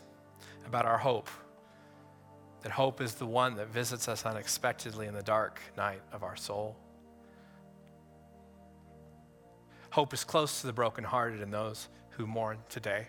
about 0.66 0.88
our 0.88 0.98
hope 0.98 1.30
that 2.64 2.72
hope 2.72 3.02
is 3.02 3.14
the 3.14 3.28
one 3.28 3.58
that 3.58 3.68
visits 3.68 4.08
us 4.08 4.26
unexpectedly 4.26 5.06
in 5.06 5.14
the 5.14 5.22
dark 5.22 5.62
night 5.78 6.02
of 6.12 6.24
our 6.24 6.36
soul. 6.36 6.76
Hope 9.92 10.12
is 10.12 10.24
close 10.24 10.62
to 10.62 10.68
the 10.68 10.74
brokenhearted 10.74 11.40
and 11.40 11.54
those 11.54 11.88
who 12.18 12.26
mourn 12.26 12.58
today. 12.70 13.08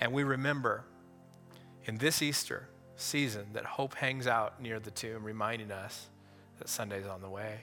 And 0.00 0.12
we 0.12 0.22
remember 0.22 0.84
in 1.84 1.96
this 1.98 2.22
Easter 2.22 2.68
season 2.96 3.46
that 3.52 3.64
hope 3.64 3.94
hangs 3.94 4.26
out 4.26 4.60
near 4.60 4.78
the 4.78 4.90
tomb, 4.90 5.24
reminding 5.24 5.70
us 5.70 6.08
that 6.58 6.68
Sunday's 6.68 7.06
on 7.06 7.22
the 7.22 7.28
way. 7.28 7.60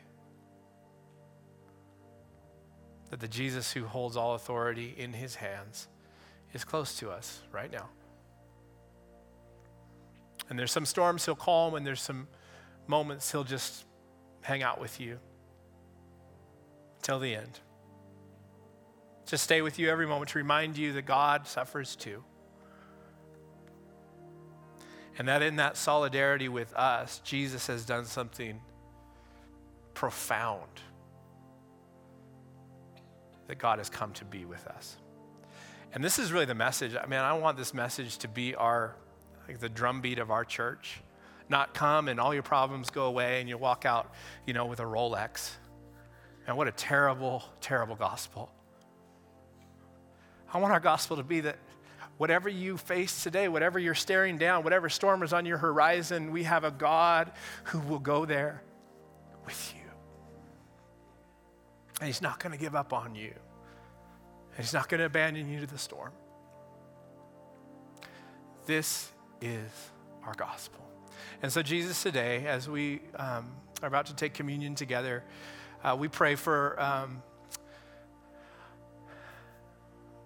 That 3.12 3.20
the 3.20 3.28
Jesus 3.28 3.72
who 3.72 3.86
holds 3.86 4.18
all 4.18 4.34
authority 4.34 4.94
in 4.98 5.14
his 5.14 5.36
hands 5.36 5.88
is 6.54 6.64
close 6.64 6.98
to 7.00 7.12
us 7.12 7.42
right 7.52 7.72
now. 7.72 7.90
And 10.50 10.58
there's 10.58 10.72
some 10.72 10.86
storms 10.86 11.26
he'll 11.26 11.36
calm, 11.36 11.76
and 11.76 11.86
there's 11.86 12.02
some 12.02 12.28
moments 12.88 13.32
he'll 13.32 13.44
just 13.44 13.86
hang 14.42 14.64
out 14.64 14.80
with 14.80 15.00
you 15.00 15.20
till 17.02 17.20
the 17.20 17.36
end 17.36 17.60
to 19.28 19.38
stay 19.38 19.62
with 19.62 19.80
you 19.80 19.90
every 19.90 20.06
moment, 20.06 20.30
to 20.32 20.38
remind 20.38 20.78
you 20.78 20.94
that 20.94 21.06
God 21.06 21.48
suffers 21.48 21.96
too. 21.96 22.24
And 25.18 25.28
that 25.28 25.42
in 25.42 25.56
that 25.58 25.78
solidarity 25.78 26.50
with 26.50 26.74
us, 26.74 27.22
Jesus 27.24 27.68
has 27.68 27.86
done 27.86 28.06
something 28.06 28.60
profound. 29.94 30.70
That 33.48 33.58
God 33.58 33.78
has 33.80 33.90
come 33.90 34.12
to 34.14 34.26
be 34.26 34.46
with 34.46 34.66
us. 34.68 34.98
And 35.94 36.04
this 36.04 36.20
is 36.20 36.34
really 36.34 36.46
the 36.46 36.56
message. 36.56 36.96
I 36.96 37.06
mean, 37.06 37.20
I 37.20 37.34
want 37.34 37.58
this 37.58 37.74
message 37.74 38.18
to 38.20 38.28
be 38.28 38.54
our, 38.56 38.96
like 39.48 39.60
the 39.60 39.70
drumbeat 39.70 40.20
of 40.20 40.32
our 40.32 40.44
church. 40.44 41.00
Not 41.48 41.74
come 41.74 42.10
and 42.10 42.20
all 42.20 42.34
your 42.34 42.44
problems 42.44 42.90
go 42.90 43.06
away 43.06 43.40
and 43.40 43.48
you 43.48 43.58
walk 43.58 43.86
out, 43.86 44.14
you 44.46 44.54
know, 44.54 44.66
with 44.66 44.82
a 44.82 44.84
Rolex. 44.84 45.52
And 46.48 46.58
what 46.58 46.68
a 46.68 46.72
terrible, 46.72 47.44
terrible 47.62 47.96
gospel. 47.96 48.52
I 50.54 50.58
want 50.58 50.74
our 50.74 50.80
gospel 50.80 51.18
to 51.18 51.24
be 51.24 51.42
that 51.42 51.58
whatever 52.18 52.48
you 52.48 52.78
face 52.78 53.24
today, 53.24 53.48
whatever 53.48 53.78
you're 53.80 53.96
staring 53.96 54.38
down, 54.38 54.64
whatever 54.64 54.90
storm 54.90 55.24
is 55.24 55.34
on 55.34 55.46
your 55.46 55.58
horizon, 55.58 56.32
we 56.32 56.44
have 56.44 56.64
a 56.64 56.72
God 56.72 57.32
who 57.66 57.80
will 57.80 58.00
go 58.00 58.26
there 58.26 58.62
with 59.46 59.74
you. 59.76 59.82
And 62.00 62.08
He's 62.08 62.22
not 62.22 62.40
going 62.40 62.52
to 62.52 62.58
give 62.58 62.76
up 62.76 62.94
on 62.94 63.16
you, 63.16 63.34
and 64.56 64.58
He's 64.58 64.74
not 64.74 64.90
going 64.90 65.00
to 65.00 65.06
abandon 65.06 65.50
you 65.50 65.60
to 65.62 65.68
the 65.68 65.78
storm. 65.78 66.12
This 68.66 69.12
is 69.42 69.70
our 70.24 70.34
gospel. 70.34 70.82
And 71.42 71.52
so, 71.52 71.62
Jesus, 71.62 72.02
today, 72.02 72.48
as 72.48 72.68
we 72.68 73.02
um, 73.16 73.52
are 73.82 73.88
about 73.88 74.08
to 74.08 74.16
take 74.16 74.34
communion 74.34 74.76
together, 74.76 75.24
uh, 75.84 75.96
we 75.98 76.08
pray 76.08 76.36
for. 76.36 76.80
Um, 76.82 77.22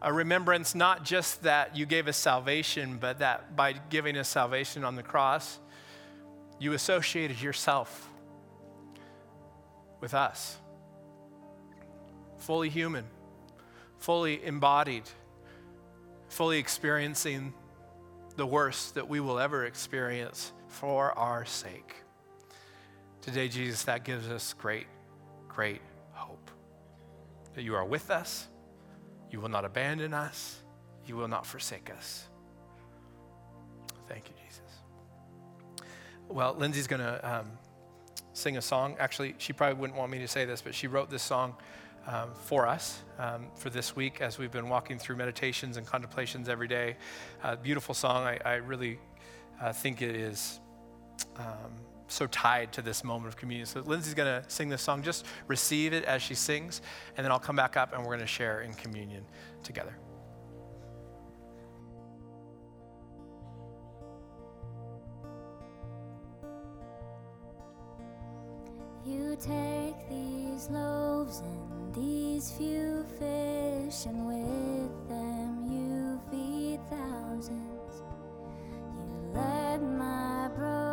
a 0.01 0.13
remembrance 0.13 0.75
not 0.75 1.03
just 1.03 1.43
that 1.43 1.75
you 1.75 1.85
gave 1.85 2.07
us 2.07 2.15
salvation, 2.15 2.97
but 2.99 3.19
that 3.19 3.55
by 3.55 3.73
giving 3.73 4.17
us 4.17 4.29
salvation 4.29 4.83
on 4.83 4.95
the 4.95 5.03
cross, 5.03 5.59
you 6.59 6.73
associated 6.73 7.41
yourself 7.41 8.09
with 9.99 10.13
us. 10.13 10.57
Fully 12.37 12.69
human, 12.69 13.05
fully 13.97 14.43
embodied, 14.43 15.03
fully 16.29 16.57
experiencing 16.57 17.53
the 18.37 18.45
worst 18.45 18.95
that 18.95 19.09
we 19.09 19.19
will 19.19 19.37
ever 19.37 19.65
experience 19.65 20.53
for 20.67 21.11
our 21.17 21.43
sake. 21.43 21.95
Today, 23.21 23.49
Jesus, 23.49 23.83
that 23.83 24.05
gives 24.05 24.29
us 24.29 24.53
great, 24.53 24.87
great 25.49 25.81
hope 26.13 26.49
that 27.55 27.63
you 27.63 27.75
are 27.75 27.83
with 27.83 28.09
us 28.09 28.47
you 29.31 29.39
will 29.39 29.49
not 29.49 29.65
abandon 29.65 30.13
us. 30.13 30.59
You 31.05 31.15
will 31.15 31.27
not 31.27 31.45
forsake 31.45 31.91
us. 31.95 32.27
Thank 34.07 34.27
you, 34.27 34.35
Jesus. 34.45 34.61
Well, 36.27 36.55
Lindsay's 36.57 36.87
going 36.87 37.01
to 37.01 37.37
um, 37.39 37.51
sing 38.33 38.57
a 38.57 38.61
song. 38.61 38.95
Actually, 38.99 39.35
she 39.37 39.53
probably 39.53 39.79
wouldn't 39.79 39.97
want 39.97 40.11
me 40.11 40.19
to 40.19 40.27
say 40.27 40.45
this, 40.45 40.61
but 40.61 40.73
she 40.75 40.87
wrote 40.87 41.09
this 41.09 41.23
song 41.23 41.55
um, 42.07 42.29
for 42.33 42.67
us 42.67 43.01
um, 43.17 43.47
for 43.55 43.69
this 43.69 43.95
week 43.95 44.21
as 44.21 44.37
we've 44.37 44.51
been 44.51 44.69
walking 44.69 44.97
through 44.97 45.15
meditations 45.15 45.77
and 45.77 45.85
contemplations 45.85 46.49
every 46.49 46.67
day. 46.67 46.95
Uh, 47.43 47.55
beautiful 47.55 47.93
song. 47.93 48.23
I, 48.25 48.39
I 48.45 48.53
really 48.55 48.99
uh, 49.61 49.73
think 49.73 50.01
it 50.01 50.15
is 50.15 50.59
um, 51.37 51.71
so 52.07 52.27
tied 52.27 52.73
to 52.73 52.81
this 52.81 53.03
moment 53.03 53.33
of 53.33 53.37
communion. 53.37 53.65
So 53.65 53.81
Lindsay's 53.81 54.13
going 54.13 54.41
to 54.41 54.49
sing 54.49 54.69
this 54.69 54.81
song. 54.81 55.03
Just 55.03 55.25
receive 55.47 55.93
it 55.93 56.03
as 56.05 56.21
she 56.21 56.35
sings, 56.35 56.81
and 57.15 57.23
then 57.23 57.31
I'll 57.31 57.39
come 57.39 57.55
back 57.55 57.77
up 57.77 57.93
and 57.93 58.01
we're 58.01 58.15
going 58.15 58.19
to 58.19 58.27
share 58.27 58.61
in 58.61 58.73
communion 58.73 59.25
together. 59.63 59.95
You 69.05 69.35
take 69.39 70.09
these 70.09 70.69
loaves 70.69 71.39
and 71.39 71.95
these 71.95 72.51
few 72.51 73.05
fish, 73.17 74.05
and 74.05 74.27
with 74.27 75.09
them 75.09 75.65
you 75.71 76.21
feed 76.29 76.79
thousands. 76.89 78.03
You 78.93 79.31
let 79.33 79.81
my 79.81 80.49
broken 80.55 80.88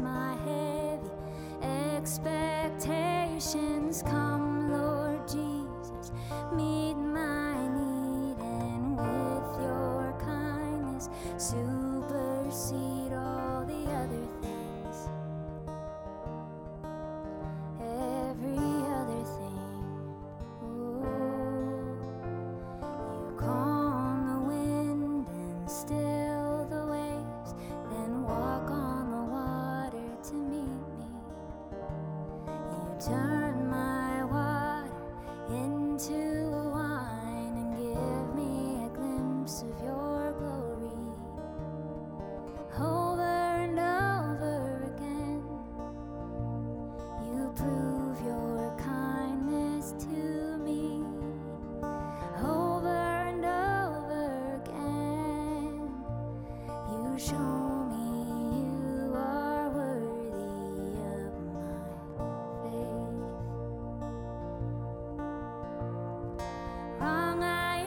my 0.00 0.34
heavy 0.44 1.10
expectations. 1.96 4.02
Come, 4.02 4.45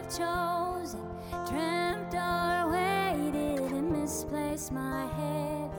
chosen, 0.10 1.06
dreamt 1.48 2.16
or 2.16 2.72
waited, 2.72 3.72
and 3.72 3.92
misplaced 3.92 4.72
my 4.72 5.06
heavy 5.06 5.70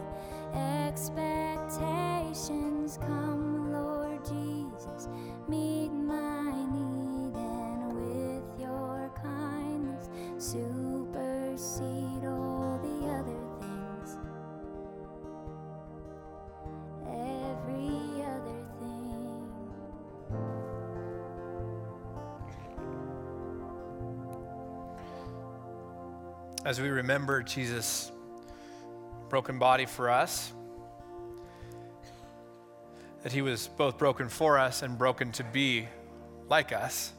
expectations. 0.54 2.96
Come, 2.98 3.29
As 26.70 26.80
we 26.80 26.88
remember 26.88 27.42
Jesus' 27.42 28.12
broken 29.28 29.58
body 29.58 29.86
for 29.86 30.08
us, 30.08 30.52
that 33.24 33.32
he 33.32 33.42
was 33.42 33.66
both 33.66 33.98
broken 33.98 34.28
for 34.28 34.56
us 34.56 34.82
and 34.82 34.96
broken 34.96 35.32
to 35.32 35.42
be 35.42 35.88
like 36.48 36.72
us, 36.72 37.12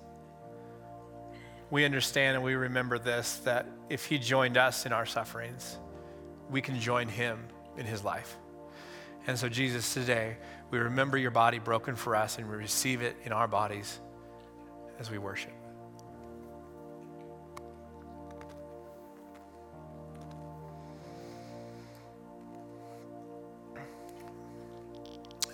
we 1.69 1.83
understand 1.83 2.35
and 2.35 2.45
we 2.45 2.55
remember 2.55 2.97
this 2.97 3.39
that 3.39 3.65
if 3.89 4.05
he 4.05 4.17
joined 4.17 4.55
us 4.55 4.85
in 4.85 4.93
our 4.93 5.05
sufferings, 5.05 5.77
we 6.49 6.61
can 6.61 6.79
join 6.79 7.09
him 7.09 7.37
in 7.75 7.85
his 7.85 8.05
life. 8.05 8.37
And 9.27 9.37
so, 9.37 9.49
Jesus, 9.49 9.93
today, 9.93 10.37
we 10.69 10.79
remember 10.79 11.17
your 11.17 11.31
body 11.31 11.59
broken 11.59 11.97
for 11.97 12.15
us 12.15 12.37
and 12.37 12.49
we 12.49 12.55
receive 12.55 13.01
it 13.01 13.17
in 13.25 13.33
our 13.33 13.49
bodies 13.49 13.99
as 14.97 15.11
we 15.11 15.17
worship. 15.17 15.60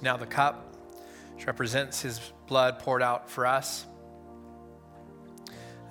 Now, 0.01 0.17
the 0.17 0.25
cup, 0.25 0.67
represents 1.45 2.01
his 2.01 2.19
blood 2.47 2.79
poured 2.79 3.01
out 3.01 3.29
for 3.29 3.45
us, 3.45 3.85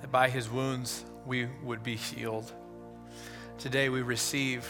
that 0.01 0.11
by 0.11 0.29
his 0.29 0.49
wounds 0.49 1.03
we 1.25 1.47
would 1.63 1.83
be 1.83 1.95
healed. 1.95 2.51
Today, 3.57 3.89
we 3.89 4.01
receive 4.01 4.67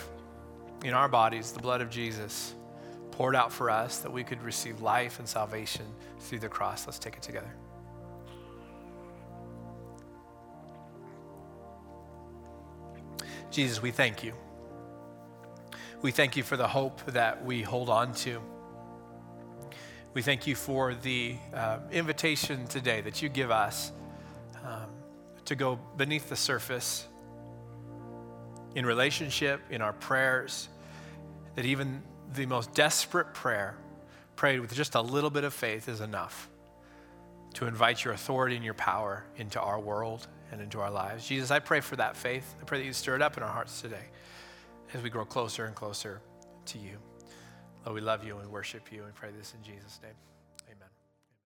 in 0.84 0.94
our 0.94 1.10
bodies 1.10 1.52
the 1.52 1.60
blood 1.60 1.82
of 1.82 1.90
Jesus 1.90 2.54
poured 3.12 3.36
out 3.36 3.52
for 3.52 3.70
us 3.70 4.00
that 4.00 4.12
we 4.12 4.24
could 4.24 4.42
receive 4.44 4.82
life 4.82 5.20
and 5.20 5.28
salvation 5.28 5.86
through 6.20 6.40
the 6.40 6.50
cross. 6.50 6.86
Let's 6.86 7.00
take 7.00 7.16
it 7.16 7.22
together. 7.22 7.52
Jesus, 13.50 13.82
we 13.82 13.92
thank 13.92 14.24
you. 14.24 14.34
We 16.02 16.12
thank 16.12 16.38
you 16.38 16.44
for 16.44 16.58
the 16.58 16.68
hope 16.68 17.04
that 17.08 17.44
we 17.44 17.64
hold 17.64 17.90
on 17.90 18.14
to. 18.16 18.40
We 20.18 20.24
thank 20.24 20.48
you 20.48 20.56
for 20.56 20.96
the 20.96 21.36
uh, 21.54 21.78
invitation 21.92 22.66
today 22.66 23.02
that 23.02 23.22
you 23.22 23.30
give 23.30 23.52
us 23.52 23.92
um, 24.66 24.90
to 25.46 25.54
go 25.54 25.78
beneath 25.96 26.28
the 26.28 26.36
surface 26.36 27.06
in 28.74 28.84
relationship, 28.84 29.62
in 29.70 29.84
our 29.84 29.94
prayers, 29.94 30.70
that 31.54 31.66
even 31.66 32.02
the 32.34 32.48
most 32.48 32.74
desperate 32.74 33.32
prayer, 33.36 33.78
prayed 34.36 34.60
with 34.60 34.74
just 34.74 34.96
a 34.96 35.02
little 35.02 35.30
bit 35.30 35.44
of 35.44 35.54
faith, 35.54 35.88
is 35.88 36.02
enough 36.02 36.50
to 37.54 37.68
invite 37.68 38.04
your 38.04 38.16
authority 38.16 38.56
and 38.56 38.66
your 38.66 38.74
power 38.74 39.24
into 39.36 39.62
our 39.62 39.80
world 39.80 40.28
and 40.52 40.62
into 40.62 40.80
our 40.80 40.90
lives. 40.90 41.28
Jesus, 41.28 41.52
I 41.52 41.60
pray 41.60 41.80
for 41.80 41.96
that 41.98 42.18
faith. 42.18 42.56
I 42.60 42.64
pray 42.64 42.80
that 42.80 42.86
you 42.86 42.94
stir 42.94 43.18
it 43.18 43.22
up 43.22 43.38
in 43.38 43.44
our 43.44 43.54
hearts 43.54 43.82
today 43.82 44.06
as 44.96 45.04
we 45.04 45.12
grow 45.12 45.26
closer 45.26 45.66
and 45.66 45.76
closer 45.76 46.22
to 46.66 46.80
you. 46.80 46.98
Lord, 47.88 47.96
we 47.96 48.02
love 48.02 48.26
you 48.26 48.38
and 48.40 48.52
worship 48.52 48.92
you 48.92 49.06
and 49.06 49.16
pray 49.16 49.30
this 49.32 49.54
in 49.54 49.64
Jesus' 49.64 50.02
name. 50.04 50.12